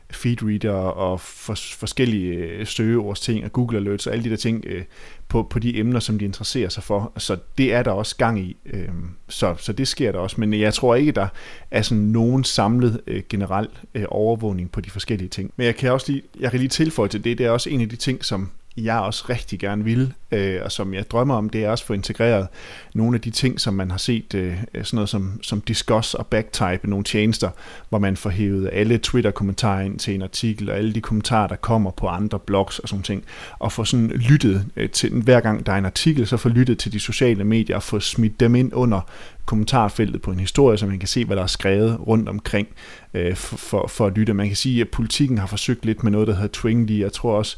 feedreader 0.10 0.72
og 0.72 1.20
for, 1.20 1.56
forskellige 1.56 2.34
øh, 2.34 2.68
søgeordsting 2.68 3.46
og 3.46 3.52
Google 3.52 3.78
Alerts 3.78 4.08
og 4.08 4.14
alle 4.14 4.24
de 4.24 4.30
der 4.30 4.36
ting 4.36 4.64
øh, 4.68 4.84
på, 5.28 5.44
på 5.44 5.60
de 5.60 5.78
emner, 5.80 6.00
som 6.00 6.20
de 6.20 6.26
interesserer 6.26 6.70
sig 6.70 6.84
for. 6.84 7.12
Så 7.18 7.38
det 7.58 7.74
er 7.74 7.84
der 7.84 7.92
også 7.92 8.16
gang 8.18 8.40
i. 8.40 8.58
Øh, 8.66 8.90
så, 9.30 9.56
så 9.58 9.74
det 9.74 9.88
sker 9.88 10.12
der 10.12 10.20
også. 10.20 10.36
Men 10.40 10.54
jeg 10.54 10.74
tror 10.74 10.96
ikke, 10.96 11.12
der 11.12 11.28
er 11.72 11.82
sådan 11.82 12.04
nogen 12.04 12.44
samlet 12.44 13.02
øh, 13.08 13.24
generel 13.30 13.68
øh, 13.94 14.06
overvågning 14.10 14.72
på 14.72 14.82
de 14.82 14.90
forskellige 14.90 15.30
ting. 15.30 15.52
Men 15.56 15.66
jeg 15.66 15.76
kan 15.76 15.92
også 15.92 16.12
lige, 16.12 16.24
jeg 16.40 16.52
kan 16.52 16.60
lige 16.60 16.70
tilføje 16.70 17.10
til 17.10 17.24
det, 17.24 17.38
det 17.38 17.46
er 17.46 17.50
også 17.50 17.70
en 17.70 17.82
af 17.82 17.90
de 17.90 17.96
ting, 17.96 18.26
som 18.26 18.52
jeg 18.78 19.00
også 19.00 19.26
rigtig 19.30 19.60
gerne 19.60 19.84
vil, 19.84 20.14
øh, 20.32 20.60
og 20.64 20.72
som 20.72 20.94
jeg 20.94 21.12
drømmer 21.12 21.36
om, 21.36 21.50
det 21.50 21.66
er 21.66 21.70
også 21.70 21.86
få 21.86 21.94
integreret 21.94 22.48
nogle 22.94 23.16
af 23.16 23.22
de 23.22 23.30
ting, 23.30 23.62
som 23.62 23.74
man 23.74 23.92
har 23.92 23.98
set, 23.98 24.34
øh, 24.34 24.58
sådan 24.74 24.88
noget 24.92 25.10
som, 25.10 25.40
som 25.44 25.62
Discuss 25.62 26.14
og 26.14 26.28
Backtype, 26.28 26.90
nogle 26.90 27.04
tjenester, 27.04 27.50
hvor 27.90 28.00
man 28.00 28.18
får 28.18 28.30
hævet 28.30 28.70
alle 28.74 28.98
Twitter-kommentarer 28.98 29.82
ind 29.82 30.00
til 30.00 30.16
en 30.16 30.22
artikel, 30.22 30.70
og 30.70 30.78
alle 30.78 30.94
de 30.94 31.02
kommentarer, 31.02 31.48
der 31.48 31.56
kommer 31.56 31.92
på 31.92 32.08
andre 32.08 32.40
blogs 32.40 32.80
og 32.80 32.90
sådan 32.90 33.04
ting, 33.04 33.24
og 33.60 33.72
få 33.72 33.86
sådan 33.86 34.08
lyttet 34.08 34.66
øh, 34.76 34.90
til, 34.90 35.12
hver 35.12 35.40
gang 35.40 35.66
der 35.66 35.72
er 35.72 35.78
en 35.78 35.86
artikel, 35.86 36.28
så 36.28 36.38
få 36.38 36.50
lyttet 36.50 36.80
til 36.80 36.94
de 36.94 37.00
sociale 37.00 37.44
medier 37.44 37.76
og 37.76 37.84
få 37.84 38.00
smidt 38.00 38.40
dem 38.40 38.56
ind 38.56 38.74
under 38.74 39.02
kommentarfeltet 39.48 40.22
på 40.22 40.32
en 40.32 40.40
historie, 40.40 40.78
så 40.78 40.86
man 40.86 41.00
kan 41.00 41.08
se, 41.08 41.26
hvad 41.26 41.36
der 41.36 41.44
er 41.44 41.48
skrevet 41.48 42.08
rundt 42.08 42.30
omkring 42.30 42.68
øh, 43.14 43.36
for, 43.36 43.58
for, 43.58 43.88
for 43.88 44.06
at 44.06 44.18
lytte. 44.18 44.34
Man 44.34 44.48
kan 44.48 44.56
sige, 44.56 44.82
at 44.82 44.90
politikken 44.90 45.38
har 45.38 45.48
forsøgt 45.48 45.86
lidt 45.86 46.04
med 46.04 46.12
noget, 46.12 46.28
der 46.28 46.34
hedder 46.34 46.48
Twingly. 46.54 47.00
Jeg 47.00 47.14
tror 47.14 47.38
også, 47.38 47.58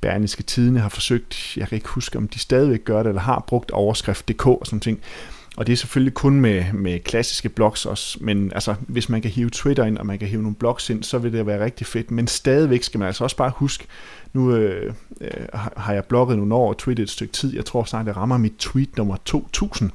Berniske 0.00 0.42
Tidene 0.42 0.80
har 0.80 0.88
forsøgt, 0.88 1.56
jeg 1.56 1.68
kan 1.68 1.76
ikke 1.76 1.88
huske, 1.88 2.18
om 2.18 2.28
de 2.28 2.38
stadigvæk 2.38 2.84
gør 2.84 3.02
det, 3.02 3.08
eller 3.08 3.22
har 3.22 3.44
brugt 3.46 3.70
overskrift.dk 3.70 4.46
og 4.46 4.60
sådan 4.64 4.80
ting. 4.80 5.00
Og 5.56 5.66
det 5.66 5.72
er 5.72 5.76
selvfølgelig 5.76 6.14
kun 6.14 6.40
med, 6.40 6.64
med 6.72 7.00
klassiske 7.00 7.48
blogs 7.48 7.86
også, 7.86 8.18
men 8.20 8.52
altså, 8.54 8.74
hvis 8.80 9.08
man 9.08 9.22
kan 9.22 9.30
hive 9.30 9.50
Twitter 9.50 9.84
ind, 9.84 9.98
og 9.98 10.06
man 10.06 10.18
kan 10.18 10.28
hive 10.28 10.42
nogle 10.42 10.56
blogs 10.56 10.90
ind, 10.90 11.02
så 11.02 11.18
vil 11.18 11.32
det 11.32 11.46
være 11.46 11.64
rigtig 11.64 11.86
fedt. 11.86 12.10
Men 12.10 12.26
stadigvæk 12.26 12.82
skal 12.82 12.98
man 12.98 13.06
altså 13.06 13.24
også 13.24 13.36
bare 13.36 13.52
huske, 13.56 13.86
nu 14.32 14.54
øh, 14.54 14.94
øh 15.20 15.30
har 15.76 15.92
jeg 15.92 16.04
blogget 16.04 16.38
nogle 16.38 16.54
år 16.54 16.68
og 16.68 16.78
tweetet 16.78 17.02
et 17.02 17.10
stykke 17.10 17.32
tid. 17.32 17.54
Jeg 17.54 17.64
tror 17.64 17.84
snart, 17.84 18.06
det 18.06 18.16
rammer 18.16 18.38
mit 18.38 18.54
tweet 18.58 18.96
nummer 18.96 19.16
2000 19.24 19.90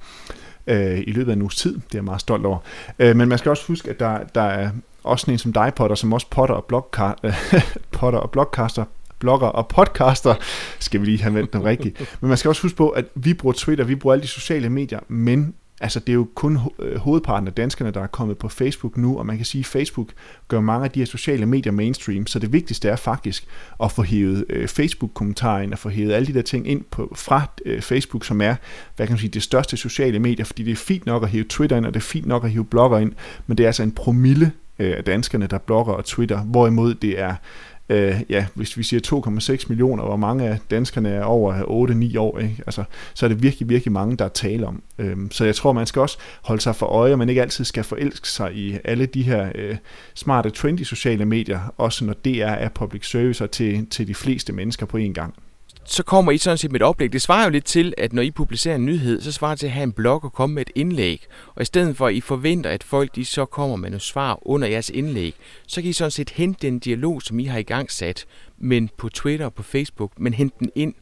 øh, 0.67 0.99
i 1.07 1.11
løbet 1.11 1.31
af 1.31 1.35
en 1.35 1.41
uges 1.41 1.55
tid. 1.55 1.73
Det 1.73 1.81
er 1.81 1.87
jeg 1.93 2.03
meget 2.03 2.21
stolt 2.21 2.45
over. 2.45 2.57
Øh, 2.99 3.15
men 3.15 3.29
man 3.29 3.37
skal 3.37 3.49
også 3.49 3.67
huske, 3.67 3.89
at 3.89 3.99
der, 3.99 4.19
der 4.35 4.41
er 4.41 4.69
også 5.03 5.31
en 5.31 5.37
som 5.37 5.53
dig, 5.53 5.73
Potter, 5.75 5.95
som 5.95 6.13
også 6.13 6.27
potter 6.29 6.55
og, 6.55 6.65
blogka- 6.73 7.33
potter 7.97 8.19
og 8.19 8.31
blogcaster 8.31 8.83
blogger 9.19 9.47
og 9.47 9.67
podcaster, 9.67 10.35
skal 10.79 11.01
vi 11.01 11.05
lige 11.05 11.21
have 11.21 11.33
vendt 11.33 11.53
dem 11.53 11.61
rigtigt. 11.61 12.17
Men 12.21 12.27
man 12.27 12.37
skal 12.37 12.49
også 12.49 12.61
huske 12.61 12.77
på, 12.77 12.89
at 12.89 13.05
vi 13.15 13.33
bruger 13.33 13.53
Twitter, 13.53 13.85
vi 13.85 13.95
bruger 13.95 14.13
alle 14.13 14.23
de 14.23 14.27
sociale 14.27 14.69
medier, 14.69 14.99
men 15.07 15.53
altså 15.81 15.99
det 15.99 16.09
er 16.09 16.13
jo 16.13 16.27
kun 16.35 16.59
øh, 16.79 16.97
hovedparten 16.97 17.47
af 17.47 17.53
danskerne, 17.53 17.91
der 17.91 18.01
er 18.01 18.07
kommet 18.07 18.37
på 18.37 18.49
Facebook 18.49 18.97
nu, 18.97 19.17
og 19.17 19.25
man 19.25 19.37
kan 19.37 19.45
sige, 19.45 19.59
at 19.59 19.65
Facebook 19.65 20.09
gør 20.47 20.59
mange 20.61 20.85
af 20.85 20.91
de 20.91 20.99
her 20.99 21.05
sociale 21.05 21.45
medier 21.45 21.71
mainstream, 21.71 22.27
så 22.27 22.39
det 22.39 22.53
vigtigste 22.53 22.89
er 22.89 22.95
faktisk 22.95 23.47
at 23.83 23.91
få 23.91 24.03
hævet 24.03 24.45
øh, 24.49 24.67
Facebook-kommentarer 24.67 25.61
ind, 25.61 25.73
og 25.73 25.79
få 25.79 25.89
hævet 25.89 26.13
alle 26.13 26.27
de 26.27 26.33
der 26.33 26.41
ting 26.41 26.67
ind 26.67 26.83
på, 26.91 27.13
fra 27.15 27.41
øh, 27.65 27.81
Facebook, 27.81 28.25
som 28.25 28.41
er, 28.41 28.55
hvad 28.95 29.07
kan 29.07 29.13
man 29.13 29.19
sige, 29.19 29.29
det 29.29 29.43
største 29.43 29.77
sociale 29.77 30.19
medier, 30.19 30.45
fordi 30.45 30.63
det 30.63 30.71
er 30.71 30.75
fint 30.75 31.05
nok 31.05 31.23
at 31.23 31.29
hæve 31.29 31.45
Twitter 31.49 31.77
ind, 31.77 31.85
og 31.85 31.93
det 31.93 31.99
er 31.99 32.03
fint 32.03 32.25
nok 32.25 32.43
at 32.43 32.51
hæve 32.51 32.65
blogger 32.65 32.99
ind, 32.99 33.13
men 33.47 33.57
det 33.57 33.63
er 33.63 33.67
altså 33.67 33.83
en 33.83 33.91
promille 33.91 34.51
af 34.79 35.03
danskerne, 35.03 35.47
der 35.47 35.57
blogger 35.57 35.93
og 35.93 36.05
Twitter, 36.05 36.39
hvorimod 36.39 36.93
det 36.93 37.19
er 37.19 37.35
øh, 37.89 38.21
ja, 38.29 38.45
hvis 38.53 38.77
vi 38.77 38.83
siger 38.83 39.59
2,6 39.59 39.65
millioner, 39.69 40.03
hvor 40.03 40.15
mange 40.15 40.45
af 40.45 40.59
danskerne 40.71 41.09
er 41.09 41.23
over 41.23 41.53
8-9 42.13 42.19
år, 42.19 42.39
ikke? 42.39 42.63
Altså, 42.65 42.83
så 43.13 43.25
er 43.25 43.27
det 43.27 43.43
virkelig, 43.43 43.69
virkelig 43.69 43.91
mange, 43.91 44.17
der 44.17 44.25
er 44.25 44.29
tale 44.29 44.67
om. 44.67 44.83
Øhm, 44.97 45.31
så 45.31 45.45
jeg 45.45 45.55
tror, 45.55 45.73
man 45.73 45.85
skal 45.85 46.01
også 46.01 46.17
holde 46.41 46.61
sig 46.61 46.75
for 46.75 46.85
øje, 46.85 47.11
at 47.11 47.17
man 47.17 47.29
ikke 47.29 47.41
altid 47.41 47.65
skal 47.65 47.83
forelske 47.83 48.27
sig 48.27 48.55
i 48.55 48.77
alle 48.83 49.05
de 49.05 49.23
her 49.23 49.51
øh, 49.55 49.77
smarte, 50.15 50.49
trendy 50.49 50.81
sociale 50.81 51.25
medier, 51.25 51.73
også 51.77 52.05
når 52.05 52.13
det 52.13 52.41
er 52.41 52.69
public 52.69 53.09
service 53.09 53.47
til, 53.47 53.85
til 53.85 54.07
de 54.07 54.15
fleste 54.15 54.53
mennesker 54.53 54.85
på 54.85 54.97
én 54.97 55.13
gang 55.13 55.33
så 55.85 56.03
kommer 56.03 56.31
I 56.31 56.37
sådan 56.37 56.57
set 56.57 56.71
med 56.71 56.79
et 56.79 56.85
oplæg. 56.85 57.13
Det 57.13 57.21
svarer 57.21 57.43
jo 57.43 57.49
lidt 57.49 57.65
til, 57.65 57.93
at 57.97 58.13
når 58.13 58.21
I 58.21 58.31
publicerer 58.31 58.75
en 58.75 58.85
nyhed, 58.85 59.21
så 59.21 59.31
svarer 59.31 59.51
det 59.51 59.59
til 59.59 59.67
at 59.67 59.73
have 59.73 59.83
en 59.83 59.91
blog 59.91 60.23
og 60.23 60.33
komme 60.33 60.53
med 60.53 60.61
et 60.61 60.71
indlæg. 60.75 61.25
Og 61.55 61.61
i 61.61 61.65
stedet 61.65 61.97
for, 61.97 62.07
at 62.07 62.13
I 62.13 62.21
forventer, 62.21 62.69
at 62.69 62.83
folk 62.83 63.15
de 63.15 63.25
så 63.25 63.45
kommer 63.45 63.75
med 63.75 63.89
nogle 63.89 64.01
svar 64.01 64.47
under 64.47 64.67
jeres 64.67 64.89
indlæg, 64.89 65.35
så 65.67 65.81
kan 65.81 65.89
I 65.89 65.93
sådan 65.93 66.11
set 66.11 66.29
hente 66.29 66.67
den 66.67 66.79
dialog, 66.79 67.21
som 67.21 67.39
I 67.39 67.43
har 67.43 67.59
i 67.59 67.63
gang 67.63 67.91
sat, 67.91 68.25
men 68.57 68.89
på 68.97 69.09
Twitter 69.09 69.45
og 69.45 69.53
på 69.53 69.63
Facebook, 69.63 70.11
men 70.19 70.33
hente 70.33 70.55
den 70.59 70.69
ind 70.75 70.93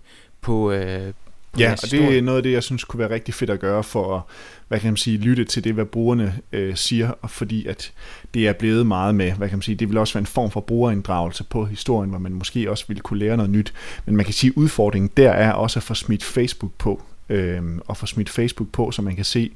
på, 0.42 0.72
øh, 0.72 1.14
Ja, 1.60 1.72
og 1.72 1.92
det 1.92 2.18
er 2.18 2.22
noget 2.22 2.38
af 2.38 2.44
det, 2.44 2.52
jeg 2.52 2.64
synes 2.64 2.84
kunne 2.84 3.00
være 3.00 3.10
rigtig 3.10 3.34
fedt 3.34 3.50
at 3.50 3.60
gøre 3.60 3.84
for 3.84 4.16
at 4.16 4.22
hvad 4.68 4.80
kan 4.80 4.92
man 4.92 4.98
sige, 4.98 5.18
lytte 5.18 5.46
til 5.46 5.64
det, 5.64 5.74
hvad 5.74 5.86
brugerne 5.86 6.40
øh, 6.52 6.76
siger, 6.76 7.12
fordi 7.28 7.66
at 7.66 7.92
det 8.34 8.48
er 8.48 8.54
blevet 8.54 8.88
meget 8.88 9.16
med, 9.16 9.32
hvad 9.32 9.50
kan 9.50 9.58
man 9.58 9.62
sige, 9.62 9.76
det 9.76 9.90
vil 9.90 9.98
også 9.98 10.14
være 10.14 10.20
en 10.20 10.26
form 10.26 10.52
for 10.52 10.60
brugerinddragelse 10.60 11.44
på 11.44 11.66
historien, 11.66 12.10
hvor 12.10 12.20
man 12.20 12.34
måske 12.34 12.72
også 12.72 12.86
ville 12.88 13.02
kunne 13.02 13.20
lære 13.20 13.38
noget 13.38 13.52
nyt. 13.52 13.74
Men 14.06 14.16
man 14.16 14.26
kan 14.26 14.34
sige, 14.34 14.50
at 14.50 14.58
udfordringen 14.58 15.12
der 15.18 15.30
er 15.30 15.52
også 15.52 15.80
at 15.80 15.84
få 15.84 15.94
smidt 15.94 16.24
Facebook 16.24 16.72
på, 16.78 17.02
øh, 17.30 17.62
og 17.86 17.98
få 17.98 18.06
smidt 18.06 18.30
Facebook 18.30 18.70
på, 18.72 18.92
så 18.92 19.02
man 19.02 19.16
kan 19.16 19.26
se 19.26 19.52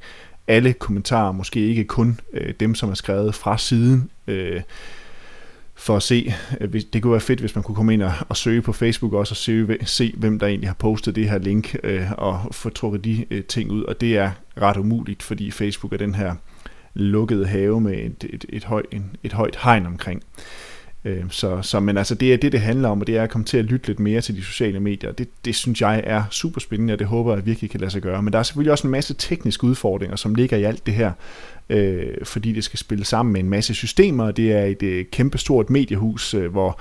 alle 0.48 0.72
kommentarer, 0.72 1.32
måske 1.32 1.60
ikke 1.60 1.84
kun 1.84 2.20
øh, 2.32 2.54
dem, 2.60 2.74
som 2.74 2.90
er 2.90 2.94
skrevet 2.94 3.34
fra 3.34 3.58
siden, 3.58 4.10
øh, 4.26 4.60
for 5.78 5.96
at 5.96 6.02
se. 6.02 6.34
Det 6.92 7.02
kunne 7.02 7.12
være 7.12 7.20
fedt, 7.20 7.40
hvis 7.40 7.54
man 7.54 7.62
kunne 7.62 7.74
komme 7.74 7.94
ind 7.94 8.02
og, 8.02 8.12
og 8.28 8.36
søge 8.36 8.62
på 8.62 8.72
Facebook 8.72 9.12
også, 9.12 9.32
og 9.32 9.36
søge, 9.36 9.86
se, 9.86 10.14
hvem 10.16 10.38
der 10.38 10.46
egentlig 10.46 10.68
har 10.68 10.74
postet 10.74 11.16
det 11.16 11.30
her 11.30 11.38
link, 11.38 11.76
øh, 11.82 12.12
og 12.12 12.48
få 12.52 12.70
trukket 12.70 13.04
de 13.04 13.24
øh, 13.30 13.44
ting 13.44 13.70
ud. 13.70 13.82
Og 13.82 14.00
det 14.00 14.16
er 14.16 14.30
ret 14.60 14.76
umuligt, 14.76 15.22
fordi 15.22 15.50
Facebook 15.50 15.92
er 15.92 15.96
den 15.96 16.14
her 16.14 16.34
lukkede 16.94 17.46
have 17.46 17.80
med 17.80 17.94
et, 17.94 18.24
et, 18.30 18.44
et, 18.48 18.64
høj, 18.64 18.82
en, 18.90 19.16
et 19.22 19.32
højt 19.32 19.58
hegn 19.62 19.86
omkring. 19.86 20.22
Øh, 20.38 20.44
Øh, 21.04 21.24
så, 21.30 21.62
så, 21.62 21.80
men 21.80 21.96
altså, 21.96 22.14
det 22.14 22.32
er 22.32 22.36
det, 22.36 22.52
det 22.52 22.60
handler 22.60 22.88
om, 22.88 23.00
og 23.00 23.06
det 23.06 23.16
er 23.16 23.22
at 23.22 23.30
komme 23.30 23.44
til 23.44 23.58
at 23.58 23.64
lytte 23.64 23.86
lidt 23.86 24.00
mere 24.00 24.20
til 24.20 24.36
de 24.36 24.44
sociale 24.44 24.80
medier. 24.80 25.12
Det, 25.12 25.28
det 25.44 25.54
synes 25.54 25.80
jeg 25.80 26.02
er 26.06 26.24
super 26.30 26.60
spændende, 26.60 26.92
og 26.92 26.98
det 26.98 27.06
håber 27.06 27.34
jeg 27.34 27.46
virkelig 27.46 27.70
kan 27.70 27.80
lade 27.80 27.90
sig 27.90 28.02
gøre. 28.02 28.22
Men 28.22 28.32
der 28.32 28.38
er 28.38 28.42
selvfølgelig 28.42 28.72
også 28.72 28.86
en 28.86 28.90
masse 28.90 29.14
tekniske 29.14 29.64
udfordringer, 29.64 30.16
som 30.16 30.34
ligger 30.34 30.56
i 30.56 30.62
alt 30.62 30.86
det 30.86 30.94
her, 30.94 31.12
øh, 31.68 32.24
fordi 32.24 32.52
det 32.52 32.64
skal 32.64 32.78
spille 32.78 33.04
sammen 33.04 33.32
med 33.32 33.40
en 33.40 33.50
masse 33.50 33.74
systemer. 33.74 34.30
Det 34.30 34.52
er 34.52 34.64
et 34.64 34.82
øh, 34.82 35.04
kæmpestort 35.12 35.70
mediehus, 35.70 36.34
øh, 36.34 36.50
hvor 36.50 36.80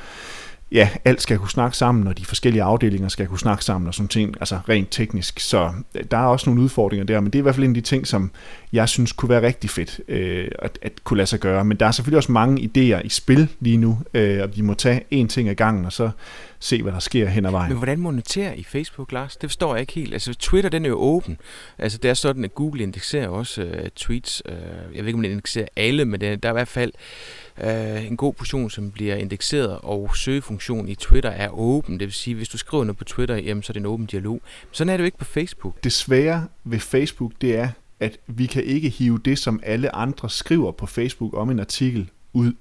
ja, 0.71 0.89
alt 1.05 1.21
skal 1.21 1.37
kunne 1.37 1.49
snakke 1.49 1.77
sammen, 1.77 2.07
og 2.07 2.17
de 2.17 2.25
forskellige 2.25 2.63
afdelinger 2.63 3.07
skal 3.07 3.27
kunne 3.27 3.39
snakke 3.39 3.63
sammen 3.63 3.87
og 3.87 3.93
sådan 3.93 4.07
ting, 4.07 4.35
altså 4.39 4.59
rent 4.69 4.87
teknisk. 4.91 5.39
Så 5.39 5.71
øh, 5.95 6.03
der 6.11 6.17
er 6.17 6.25
også 6.25 6.49
nogle 6.49 6.61
udfordringer 6.61 7.05
der, 7.05 7.19
men 7.19 7.25
det 7.31 7.35
er 7.35 7.41
i 7.41 7.43
hvert 7.43 7.55
fald 7.55 7.65
en 7.65 7.71
af 7.71 7.75
de 7.75 7.81
ting, 7.81 8.07
som 8.07 8.31
jeg 8.73 8.89
synes 8.89 9.11
kunne 9.11 9.29
være 9.29 9.41
rigtig 9.41 9.69
fedt 9.69 9.99
øh, 10.07 10.47
at, 10.59 10.79
at 10.81 10.91
kunne 11.03 11.17
lade 11.17 11.27
sig 11.27 11.39
gøre. 11.39 11.65
Men 11.65 11.77
der 11.77 11.85
er 11.85 11.91
selvfølgelig 11.91 12.17
også 12.17 12.31
mange 12.31 12.61
idéer 12.61 13.05
i 13.05 13.09
spil 13.09 13.47
lige 13.59 13.77
nu, 13.77 13.99
øh, 14.13 14.43
og 14.43 14.49
vi 14.55 14.61
må 14.61 14.73
tage 14.73 15.03
én 15.13 15.27
ting 15.27 15.49
ad 15.49 15.55
gangen, 15.55 15.85
og 15.85 15.93
så 15.93 16.09
se, 16.59 16.83
hvad 16.83 16.91
der 16.91 16.99
sker 16.99 17.27
hen 17.27 17.45
ad 17.45 17.51
vejen. 17.51 17.69
Men 17.69 17.77
hvordan 17.77 17.99
moniterer 17.99 18.53
I 18.53 18.63
Facebook, 18.63 19.11
Lars? 19.11 19.37
Det 19.37 19.49
forstår 19.49 19.75
jeg 19.75 19.81
ikke 19.81 19.93
helt. 19.93 20.13
Altså, 20.13 20.33
Twitter, 20.33 20.69
den 20.69 20.85
er 20.85 20.89
jo 20.89 20.95
åben. 20.95 21.37
Altså, 21.77 21.97
det 21.97 22.09
er 22.09 22.13
sådan, 22.13 22.43
at 22.43 22.55
Google 22.55 22.83
indekserer 22.83 23.27
også 23.27 23.63
uh, 23.63 23.87
tweets. 23.95 24.43
Uh, 24.45 24.55
jeg 24.95 25.03
ved 25.03 25.07
ikke, 25.07 25.17
om 25.17 25.21
den 25.21 25.31
indekserer 25.31 25.67
alle, 25.75 26.05
men 26.05 26.21
det, 26.21 26.43
der 26.43 26.49
er 26.49 26.53
i 26.53 26.59
hvert 26.59 26.67
fald 26.67 26.91
uh, 27.63 28.05
en 28.05 28.17
god 28.17 28.33
portion, 28.33 28.69
som 28.69 28.91
bliver 28.91 29.15
indekseret, 29.15 29.77
og 29.83 30.15
søgefunktionen 30.15 30.89
i 30.89 30.95
Twitter 30.95 31.29
er 31.29 31.49
åben. 31.49 31.99
Det 31.99 32.05
vil 32.05 32.13
sige, 32.13 32.35
hvis 32.35 32.49
du 32.49 32.57
skriver 32.57 32.83
noget 32.83 32.97
på 32.97 33.03
Twitter, 33.03 33.35
jamen, 33.35 33.63
så 33.63 33.71
er 33.71 33.73
det 33.73 33.79
en 33.79 33.85
åben 33.85 34.05
dialog. 34.05 34.41
Sådan 34.71 34.93
er 34.93 34.97
det 34.97 35.01
jo 35.01 35.05
ikke 35.05 35.17
på 35.17 35.25
Facebook. 35.25 35.83
Det 35.83 35.93
svære 35.93 36.47
ved 36.63 36.79
Facebook, 36.79 37.31
det 37.41 37.55
er, 37.55 37.69
at 37.99 38.17
vi 38.27 38.45
kan 38.45 38.63
ikke 38.63 38.89
hive 38.89 39.19
det, 39.25 39.39
som 39.39 39.59
alle 39.63 39.95
andre 39.95 40.29
skriver 40.29 40.71
på 40.71 40.85
Facebook 40.85 41.33
om 41.33 41.49
en 41.49 41.59
artikel 41.59 42.09
ud. 42.37 42.53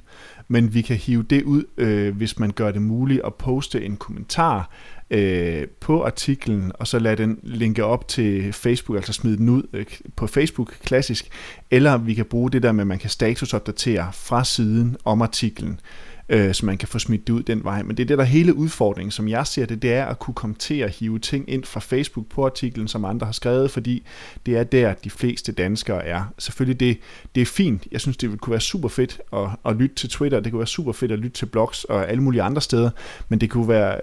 Men 0.48 0.74
vi 0.74 0.82
kan 0.82 0.96
hive 0.96 1.22
det 1.22 1.42
ud, 1.42 1.64
øh, 1.76 2.16
hvis 2.16 2.38
man 2.38 2.50
gør 2.50 2.70
det 2.70 2.82
muligt 2.82 3.20
at 3.24 3.34
poste 3.34 3.84
en 3.84 3.96
kommentar 3.96 4.70
øh, 5.10 5.66
på 5.80 6.04
artiklen, 6.04 6.72
og 6.74 6.86
så 6.86 6.98
lade 6.98 7.16
den 7.16 7.38
linke 7.42 7.84
op 7.84 8.08
til 8.08 8.52
Facebook, 8.52 8.96
altså 8.96 9.12
smide 9.12 9.36
den 9.36 9.48
ud 9.48 9.62
øh, 9.72 9.86
på 10.16 10.26
Facebook 10.26 10.76
klassisk, 10.84 11.28
eller 11.70 11.98
vi 11.98 12.14
kan 12.14 12.24
bruge 12.24 12.50
det 12.50 12.62
der 12.62 12.72
med, 12.72 12.80
at 12.80 12.86
man 12.86 12.98
kan 12.98 13.10
statusopdatere 13.10 14.10
fra 14.12 14.44
siden 14.44 14.96
om 15.04 15.22
artiklen 15.22 15.80
øh, 16.28 16.54
så 16.54 16.66
man 16.66 16.78
kan 16.78 16.88
få 16.88 16.98
smidt 16.98 17.26
det 17.26 17.32
ud 17.32 17.42
den 17.42 17.64
vej. 17.64 17.82
Men 17.82 17.96
det 17.96 18.02
er 18.02 18.06
det, 18.06 18.18
der 18.18 18.24
hele 18.24 18.54
udfordringen, 18.54 19.10
som 19.10 19.28
jeg 19.28 19.46
ser 19.46 19.66
det, 19.66 19.82
det 19.82 19.92
er 19.92 20.04
at 20.04 20.18
kunne 20.18 20.34
komme 20.34 20.56
til 20.58 20.74
at 20.74 20.90
hive 20.90 21.18
ting 21.18 21.50
ind 21.50 21.64
fra 21.64 21.80
Facebook 21.80 22.26
på 22.26 22.46
artiklen, 22.46 22.88
som 22.88 23.04
andre 23.04 23.26
har 23.26 23.32
skrevet, 23.32 23.70
fordi 23.70 24.06
det 24.46 24.56
er 24.56 24.64
der, 24.64 24.94
de 24.94 25.10
fleste 25.10 25.52
danskere 25.52 26.04
er. 26.04 26.24
Selvfølgelig, 26.38 26.80
det, 26.80 26.98
det 27.34 27.40
er 27.40 27.46
fint. 27.46 27.86
Jeg 27.92 28.00
synes, 28.00 28.16
det 28.16 28.28
ville 28.28 28.38
kunne 28.38 28.50
være 28.50 28.60
super 28.60 28.88
fedt 28.88 29.20
at, 29.32 29.48
at 29.64 29.76
lytte 29.76 29.94
til 29.94 30.10
Twitter, 30.10 30.40
det 30.40 30.52
kunne 30.52 30.60
være 30.60 30.66
super 30.66 30.92
fedt 30.92 31.12
at 31.12 31.18
lytte 31.18 31.36
til 31.36 31.46
blogs 31.46 31.84
og 31.84 32.08
alle 32.08 32.22
mulige 32.22 32.42
andre 32.42 32.62
steder, 32.62 32.90
men 33.28 33.40
det 33.40 33.50
kunne 33.50 33.68
være 33.68 34.00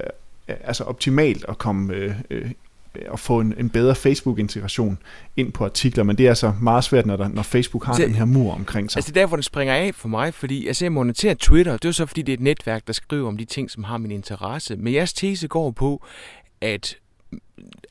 øh, 0.50 0.56
altså 0.64 0.84
optimalt 0.84 1.46
at 1.48 1.58
komme 1.58 1.94
øh, 1.94 2.16
øh 2.30 2.52
at 3.14 3.20
få 3.20 3.40
en, 3.40 3.54
en 3.58 3.70
bedre 3.70 3.96
Facebook-integration 3.96 4.98
ind 5.38 5.52
på 5.52 5.66
artikler, 5.66 6.04
men 6.04 6.18
det 6.18 6.26
er 6.26 6.30
altså 6.30 6.54
meget 6.62 6.84
svært, 6.84 7.06
når, 7.06 7.16
der, 7.16 7.28
når 7.28 7.42
Facebook 7.42 7.86
har 7.86 7.96
så, 7.96 8.02
den 8.02 8.16
her 8.16 8.26
mur 8.26 8.54
omkring 8.54 8.92
sig. 8.92 8.98
Altså 8.98 9.12
det 9.12 9.18
er 9.18 9.22
derfor, 9.22 9.36
det 9.36 9.46
springer 9.46 9.74
af 9.74 9.96
for 9.96 10.08
mig, 10.08 10.34
fordi 10.34 10.68
jeg 10.68 10.76
ser 10.76 10.90
moniteret 10.90 11.38
Twitter, 11.38 11.78
det 11.78 11.88
er 11.88 11.92
så 11.92 12.06
fordi, 12.06 12.22
det 12.22 12.32
er 12.32 12.38
et 12.38 12.42
netværk, 12.42 12.88
der 12.88 12.94
skriver 12.94 13.28
om 13.28 13.38
de 13.38 13.46
ting, 13.46 13.72
som 13.72 13.84
har 13.84 13.98
min 13.98 14.12
interesse. 14.12 14.76
Men 14.76 14.94
jeres 14.94 15.14
tese 15.14 15.48
går 15.48 15.72
på, 15.72 16.04
at 16.62 16.98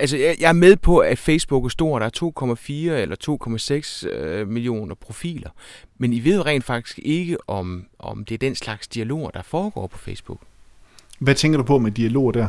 altså 0.01 0.17
jeg, 0.17 0.37
jeg 0.41 0.49
er 0.49 0.53
med 0.53 0.77
på, 0.77 0.99
at 0.99 1.19
Facebook 1.19 1.65
er 1.65 1.69
stor. 1.69 1.99
Der 1.99 2.07
er 2.07 2.55
2,4 2.57 2.73
eller 2.73 4.07
2,6 4.07 4.09
øh, 4.09 4.49
millioner 4.49 4.95
profiler. 4.95 5.51
Men 5.99 6.13
I 6.13 6.25
ved 6.25 6.37
jo 6.37 6.43
rent 6.43 6.65
faktisk 6.65 6.99
ikke, 7.03 7.37
om, 7.51 7.85
om 7.99 8.25
det 8.25 8.35
er 8.35 8.39
den 8.39 8.55
slags 8.55 8.89
dialoger, 8.89 9.31
der 9.31 9.43
foregår 9.43 9.87
på 9.87 9.99
Facebook. 9.99 10.41
Hvad 11.19 11.35
tænker 11.35 11.59
du 11.59 11.65
på 11.65 11.79
med 11.79 11.91
dialoger 11.91 12.33
der? 12.33 12.49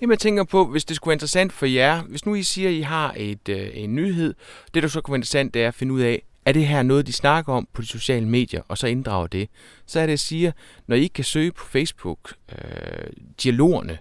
Jamen, 0.00 0.10
jeg 0.10 0.18
tænker 0.18 0.44
på, 0.44 0.66
hvis 0.66 0.84
det 0.84 0.96
skulle 0.96 1.10
være 1.10 1.14
interessant 1.14 1.52
for 1.52 1.66
jer, 1.66 2.02
hvis 2.02 2.26
nu 2.26 2.34
I 2.34 2.42
siger, 2.42 2.68
at 2.68 2.74
I 2.74 2.80
har 2.80 3.14
et, 3.16 3.48
øh, 3.48 3.68
en 3.72 3.94
nyhed, 3.94 4.34
det 4.74 4.82
der 4.82 4.88
så 4.88 5.00
kunne 5.00 5.12
være 5.12 5.18
interessant, 5.18 5.54
det 5.54 5.62
er 5.62 5.68
at 5.68 5.74
finde 5.74 5.92
ud 5.92 6.00
af, 6.00 6.22
er 6.44 6.52
det 6.52 6.66
her 6.66 6.82
noget, 6.82 7.06
de 7.06 7.12
snakker 7.12 7.52
om 7.52 7.68
på 7.72 7.82
de 7.82 7.86
sociale 7.86 8.28
medier, 8.28 8.62
og 8.68 8.78
så 8.78 8.86
inddrager 8.86 9.26
det. 9.26 9.48
Så 9.86 10.00
er 10.00 10.06
det, 10.06 10.12
at 10.12 10.20
sige, 10.20 10.52
når 10.86 10.96
I 10.96 11.00
ikke 11.00 11.12
kan 11.12 11.24
søge 11.24 11.52
på 11.52 11.66
Facebook 11.66 12.34
øh, 12.52 13.06
dialogerne, 13.42 13.98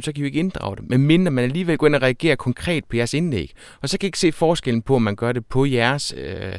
så 0.00 0.12
kan 0.12 0.16
I 0.16 0.20
jo 0.20 0.26
ikke 0.26 0.38
inddrage 0.38 0.76
det. 0.76 0.90
Men 0.90 1.00
mindre 1.00 1.30
man 1.30 1.44
alligevel 1.44 1.78
går 1.78 1.86
ind 1.86 1.94
og 1.94 2.02
reagerer 2.02 2.36
konkret 2.36 2.84
på 2.84 2.96
jeres 2.96 3.14
indlæg. 3.14 3.52
Og 3.80 3.88
så 3.88 3.98
kan 3.98 4.06
I 4.06 4.08
ikke 4.08 4.18
se 4.18 4.32
forskellen 4.32 4.82
på, 4.82 4.94
om 4.94 5.02
man 5.02 5.16
gør 5.16 5.32
det 5.32 5.46
på 5.46 5.64
jeres, 5.66 6.14
øh, 6.16 6.52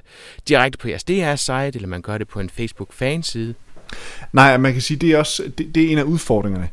direkte 0.48 0.78
på 0.78 0.88
jeres 0.88 1.04
DR-site, 1.04 1.72
eller 1.76 1.88
man 1.88 2.02
gør 2.02 2.18
det 2.18 2.28
på 2.28 2.40
en 2.40 2.50
Facebook-fanside. 2.50 3.54
Nej, 4.34 4.58
man 4.58 4.74
kan 4.74 4.82
sige, 4.82 4.98
det 4.98 5.12
er 5.12 5.18
også 5.18 5.52
det, 5.58 5.76
det 5.76 5.84
er 5.84 5.92
en 5.92 5.98
af 5.98 6.04
udfordringerne. 6.04 6.70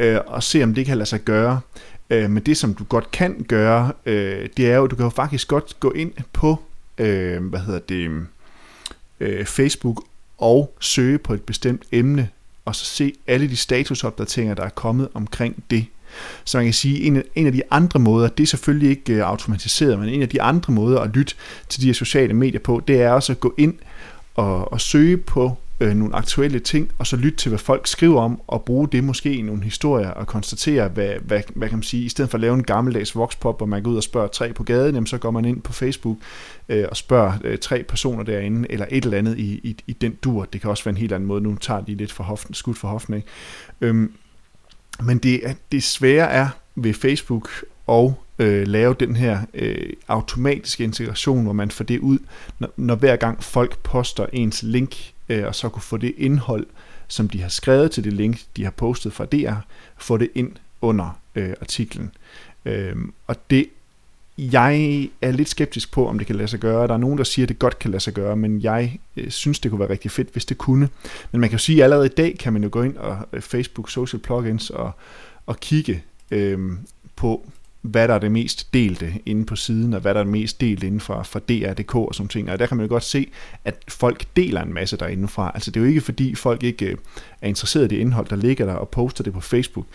Øh, 0.00 0.20
og 0.26 0.42
se, 0.42 0.62
om 0.62 0.74
det 0.74 0.86
kan 0.86 0.98
lade 0.98 1.08
sig 1.08 1.20
gøre. 1.20 1.60
Øh, 2.10 2.30
men 2.30 2.42
det, 2.42 2.56
som 2.56 2.74
du 2.74 2.84
godt 2.84 3.10
kan 3.10 3.44
gøre, 3.48 3.92
øh, 4.06 4.48
det 4.56 4.70
er 4.70 4.76
jo, 4.76 4.86
du 4.86 4.96
kan 4.96 5.04
jo 5.04 5.10
faktisk 5.10 5.48
godt 5.48 5.76
gå 5.80 5.90
ind 5.90 6.12
på, 6.32 6.62
øh, 6.98 7.44
hvad 7.44 7.60
hedder 7.60 7.80
det, 7.80 8.26
øh, 9.20 9.44
Facebook 9.44 10.04
og 10.38 10.74
søge 10.80 11.18
på 11.18 11.34
et 11.34 11.42
bestemt 11.42 11.82
emne, 11.92 12.28
og 12.64 12.74
så 12.74 12.84
se 12.84 13.12
alle 13.26 13.48
de 13.48 13.56
statusopdateringer, 13.56 14.54
der 14.54 14.62
er 14.62 14.68
kommet 14.68 15.08
omkring 15.14 15.64
det. 15.70 15.86
Så 16.44 16.58
man 16.58 16.66
kan 16.66 16.74
sige, 16.74 17.00
en 17.00 17.22
en 17.34 17.46
af 17.46 17.52
de 17.52 17.62
andre 17.70 18.00
måder, 18.00 18.28
det 18.28 18.42
er 18.42 18.46
selvfølgelig 18.46 18.90
ikke 18.90 19.12
øh, 19.12 19.22
automatiseret, 19.22 19.98
men 19.98 20.08
en 20.08 20.22
af 20.22 20.28
de 20.28 20.42
andre 20.42 20.72
måder 20.72 21.00
at 21.00 21.10
lytte 21.10 21.34
til 21.68 21.80
de 21.80 21.86
her 21.86 21.94
sociale 21.94 22.34
medier 22.34 22.60
på, 22.60 22.82
det 22.88 23.02
er 23.02 23.10
også 23.10 23.32
at 23.32 23.40
gå 23.40 23.54
ind 23.58 23.74
og, 24.34 24.72
og 24.72 24.80
søge 24.80 25.16
på 25.16 25.56
øh, 25.80 25.94
nogle 25.94 26.14
aktuelle 26.16 26.60
ting, 26.60 26.90
og 26.98 27.06
så 27.06 27.16
lytte 27.16 27.38
til, 27.38 27.48
hvad 27.48 27.58
folk 27.58 27.86
skriver 27.86 28.20
om, 28.20 28.40
og 28.46 28.62
bruge 28.64 28.88
det 28.88 29.04
måske 29.04 29.34
i 29.34 29.42
nogle 29.42 29.62
historier, 29.62 30.10
og 30.10 30.26
konstatere, 30.26 30.88
hvad, 30.88 31.12
hvad, 31.22 31.42
hvad 31.54 31.68
kan 31.68 31.78
man 31.78 31.82
sige, 31.82 32.04
i 32.04 32.08
stedet 32.08 32.30
for 32.30 32.38
at 32.38 32.40
lave 32.40 32.54
en 32.54 32.62
gammeldags 32.62 33.16
voxpop, 33.16 33.58
hvor 33.58 33.66
man 33.66 33.82
går 33.82 33.90
ud 33.90 33.96
og 33.96 34.02
spørger 34.02 34.28
tre 34.28 34.52
på 34.52 34.62
gaden, 34.62 34.94
jamen, 34.94 35.06
så 35.06 35.18
går 35.18 35.30
man 35.30 35.44
ind 35.44 35.62
på 35.62 35.72
Facebook 35.72 36.16
øh, 36.68 36.84
og 36.90 36.96
spørger 36.96 37.32
øh, 37.44 37.58
tre 37.58 37.82
personer 37.88 38.22
derinde, 38.22 38.72
eller 38.72 38.86
et 38.90 39.04
eller 39.04 39.18
andet 39.18 39.38
i, 39.38 39.60
i, 39.62 39.76
i 39.86 39.92
den 39.92 40.16
dur. 40.24 40.44
Det 40.44 40.60
kan 40.60 40.70
også 40.70 40.84
være 40.84 40.92
en 40.92 41.00
helt 41.00 41.12
anden 41.12 41.26
måde, 41.26 41.40
nu 41.40 41.56
tager 41.56 41.80
de 41.80 41.94
lidt 41.94 42.12
for 42.12 42.24
hoften, 42.24 42.54
skudt 42.54 42.78
for 42.78 42.88
hoften, 42.88 43.14
ikke? 43.14 43.28
Øhm, 43.80 44.12
men 45.02 45.18
det, 45.18 45.56
det 45.72 45.82
svære 45.82 46.30
er 46.30 46.48
ved 46.74 46.94
Facebook 46.94 47.50
og 47.86 48.14
øh, 48.38 48.66
lave 48.66 48.94
den 49.00 49.16
her 49.16 49.38
øh, 49.54 49.92
automatiske 50.08 50.84
integration, 50.84 51.42
hvor 51.42 51.52
man 51.52 51.70
får 51.70 51.84
det 51.84 51.98
ud, 51.98 52.18
når, 52.58 52.68
når 52.76 52.94
hver 52.94 53.16
gang 53.16 53.42
folk 53.42 53.78
poster 53.78 54.26
ens 54.32 54.62
link, 54.62 55.12
øh, 55.30 55.46
og 55.46 55.54
så 55.54 55.68
kunne 55.68 55.82
få 55.82 55.96
det 55.96 56.14
indhold, 56.16 56.66
som 57.08 57.28
de 57.28 57.42
har 57.42 57.48
skrevet 57.48 57.90
til 57.90 58.04
det 58.04 58.12
link, 58.12 58.40
de 58.56 58.64
har 58.64 58.70
postet 58.70 59.12
fra 59.12 59.24
DR, 59.24 59.54
få 59.98 60.16
det 60.16 60.30
ind 60.34 60.52
under 60.80 61.20
øh, 61.34 61.52
artiklen. 61.60 62.10
Øh, 62.64 62.96
og 63.26 63.36
det 63.50 63.66
jeg 64.38 65.08
er 65.22 65.30
lidt 65.30 65.48
skeptisk 65.48 65.92
på, 65.92 66.08
om 66.08 66.18
det 66.18 66.26
kan 66.26 66.36
lade 66.36 66.48
sig 66.48 66.60
gøre. 66.60 66.86
Der 66.86 66.94
er 66.94 66.98
nogen, 66.98 67.18
der 67.18 67.24
siger, 67.24 67.44
at 67.44 67.48
det 67.48 67.58
godt 67.58 67.78
kan 67.78 67.90
lade 67.90 68.02
sig 68.02 68.14
gøre, 68.14 68.36
men 68.36 68.62
jeg 68.62 68.98
øh, 69.16 69.30
synes, 69.30 69.58
det 69.58 69.70
kunne 69.70 69.80
være 69.80 69.90
rigtig 69.90 70.10
fedt, 70.10 70.28
hvis 70.32 70.44
det 70.44 70.58
kunne. 70.58 70.88
Men 71.32 71.40
man 71.40 71.50
kan 71.50 71.56
jo 71.56 71.62
sige, 71.62 71.78
at 71.78 71.84
allerede 71.84 72.06
i 72.06 72.14
dag 72.16 72.36
kan 72.38 72.52
man 72.52 72.62
jo 72.62 72.68
gå 72.72 72.82
ind 72.82 72.96
og 72.96 73.18
øh, 73.32 73.40
Facebook 73.40 73.90
social 73.90 74.20
plugins 74.22 74.70
og, 74.70 74.92
og 75.46 75.60
kigge 75.60 76.02
øh, 76.30 76.58
på, 77.16 77.50
hvad 77.82 78.08
der 78.08 78.14
er 78.14 78.18
det 78.18 78.32
mest 78.32 78.74
delte 78.74 79.12
inde 79.26 79.46
på 79.46 79.56
siden, 79.56 79.94
og 79.94 80.00
hvad 80.00 80.14
der 80.14 80.20
er 80.20 80.24
det 80.24 80.32
mest 80.32 80.60
delt 80.60 80.82
inden 80.82 81.00
for, 81.00 81.22
for 81.22 81.38
DR.dk 81.38 81.94
og 81.94 82.14
sådan 82.14 82.28
ting. 82.28 82.50
Og 82.50 82.58
der 82.58 82.66
kan 82.66 82.76
man 82.76 82.86
jo 82.86 82.92
godt 82.92 83.04
se, 83.04 83.26
at 83.64 83.84
folk 83.88 84.24
deler 84.36 84.62
en 84.62 84.74
masse 84.74 84.96
derindefra. 84.96 85.50
Altså 85.54 85.70
det 85.70 85.80
er 85.80 85.84
jo 85.84 85.88
ikke 85.88 86.00
fordi 86.00 86.34
folk 86.34 86.62
ikke 86.62 86.86
øh, 86.86 86.96
er 87.40 87.48
interesseret 87.48 87.84
i 87.84 87.88
det 87.88 88.00
indhold, 88.00 88.26
der 88.26 88.36
ligger 88.36 88.66
der 88.66 88.74
og 88.74 88.88
poster 88.88 89.24
det 89.24 89.32
på 89.32 89.40
Facebook. 89.40 89.86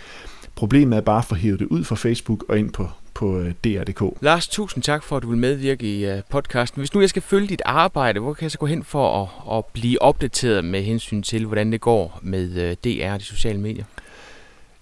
Problemet 0.55 0.97
er 0.97 1.01
bare 1.01 1.17
at 1.17 1.25
få 1.25 1.35
hævet 1.35 1.59
det 1.59 1.65
ud 1.65 1.83
fra 1.83 1.95
Facebook 1.95 2.45
og 2.49 2.59
ind 2.59 2.71
på, 2.71 2.89
på 3.13 3.39
øh, 3.39 3.53
DR.dk. 3.63 4.21
Lars, 4.21 4.47
tusind 4.47 4.83
tak 4.83 5.03
for, 5.03 5.17
at 5.17 5.23
du 5.23 5.29
vil 5.29 5.37
medvirke 5.37 5.97
i 5.97 6.05
øh, 6.05 6.21
podcasten. 6.29 6.79
Hvis 6.79 6.93
nu 6.93 6.99
jeg 6.99 7.09
skal 7.09 7.21
følge 7.21 7.47
dit 7.47 7.61
arbejde, 7.65 8.19
hvor 8.19 8.33
kan 8.33 8.43
jeg 8.43 8.51
så 8.51 8.57
gå 8.57 8.65
hen 8.65 8.83
for 8.83 9.23
at, 9.23 9.57
at 9.57 9.65
blive 9.65 10.01
opdateret 10.01 10.65
med 10.65 10.83
hensyn 10.83 11.21
til, 11.21 11.45
hvordan 11.45 11.71
det 11.71 11.81
går 11.81 12.19
med 12.21 12.75
DR 12.75 13.13
og 13.13 13.19
de 13.19 13.25
sociale 13.25 13.59
medier? 13.59 13.85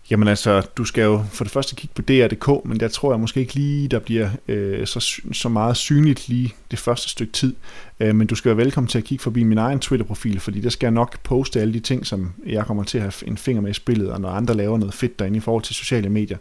Jamen 0.09 0.27
altså, 0.27 0.61
du 0.77 0.85
skal 0.85 1.03
jo 1.03 1.25
for 1.31 1.43
det 1.43 1.51
første 1.51 1.75
kigge 1.75 1.93
på 1.95 2.01
DR.dk, 2.01 2.65
men 2.65 2.79
der 2.79 2.87
tror 2.87 3.13
jeg 3.13 3.19
måske 3.19 3.39
ikke 3.39 3.53
lige, 3.53 3.87
der 3.87 3.99
bliver 3.99 4.29
øh, 4.47 4.87
så, 4.87 5.21
så 5.33 5.49
meget 5.49 5.77
synligt 5.77 6.29
lige 6.29 6.53
det 6.71 6.79
første 6.79 7.09
stykke 7.09 7.33
tid. 7.33 7.55
Øh, 7.99 8.15
men 8.15 8.27
du 8.27 8.35
skal 8.35 8.49
være 8.49 8.57
velkommen 8.57 8.87
til 8.87 8.97
at 8.97 9.03
kigge 9.03 9.21
forbi 9.21 9.43
min 9.43 9.57
egen 9.57 9.79
Twitter-profil, 9.79 10.39
fordi 10.39 10.61
der 10.61 10.69
skal 10.69 10.87
jeg 10.87 10.91
nok 10.91 11.19
poste 11.23 11.61
alle 11.61 11.73
de 11.73 11.79
ting, 11.79 12.05
som 12.05 12.33
jeg 12.45 12.65
kommer 12.65 12.83
til 12.83 12.97
at 12.97 13.01
have 13.01 13.13
en 13.27 13.37
finger 13.37 13.61
med 13.61 13.71
i 13.71 13.73
spillet, 13.73 14.11
og 14.11 14.21
når 14.21 14.29
andre 14.29 14.53
laver 14.53 14.77
noget 14.77 14.93
fedt 14.93 15.19
derinde 15.19 15.37
i 15.37 15.39
forhold 15.39 15.63
til 15.63 15.75
sociale 15.75 16.09
medier. 16.09 16.37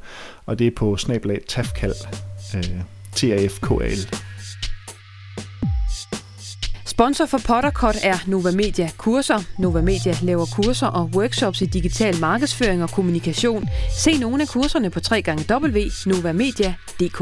Og 0.47 0.59
det 0.59 0.67
er 0.67 0.71
på 0.77 0.97
snablag 0.97 1.41
tafkal, 1.49 1.93
øh, 2.55 2.65
T-A-F-K-A-L. 3.13 4.32
Sponsor 6.93 7.27
for 7.27 7.39
Pottercut 7.47 7.97
er 8.03 8.19
Nova 8.27 8.51
Media 8.51 8.91
Kurser. 8.97 9.39
Nova 9.59 9.81
Media 9.81 10.15
laver 10.23 10.47
kurser 10.47 10.87
og 10.87 11.11
workshops 11.15 11.61
i 11.61 11.67
digital 11.67 12.21
markedsføring 12.21 12.83
og 12.83 12.91
kommunikation. 12.91 13.69
Se 13.99 14.19
nogle 14.19 14.43
af 14.43 14.49
kurserne 14.49 14.91
på 14.91 15.01
www.novamedia.dk. 15.51 17.19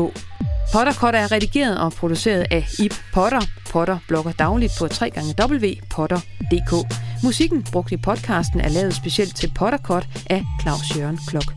Pottercut 0.73 1.15
er 1.15 1.33
redigeret 1.33 1.79
og 1.79 1.93
produceret 1.93 2.47
af 2.51 2.67
Ip 2.79 2.95
Potter. 3.15 3.41
Potter 3.71 3.99
blogger 4.09 4.33
dagligt 4.33 4.73
på 4.79 4.85
www.potter.dk. 4.85 6.73
Musikken 7.23 7.67
brugt 7.73 7.93
i 7.93 7.97
podcasten 7.97 8.61
er 8.61 8.69
lavet 8.69 8.95
specielt 8.95 9.37
til 9.37 9.53
Pottercut 9.55 10.07
af 10.31 10.45
Claus 10.63 10.97
Jørgen 10.97 11.19
Klok. 11.29 11.53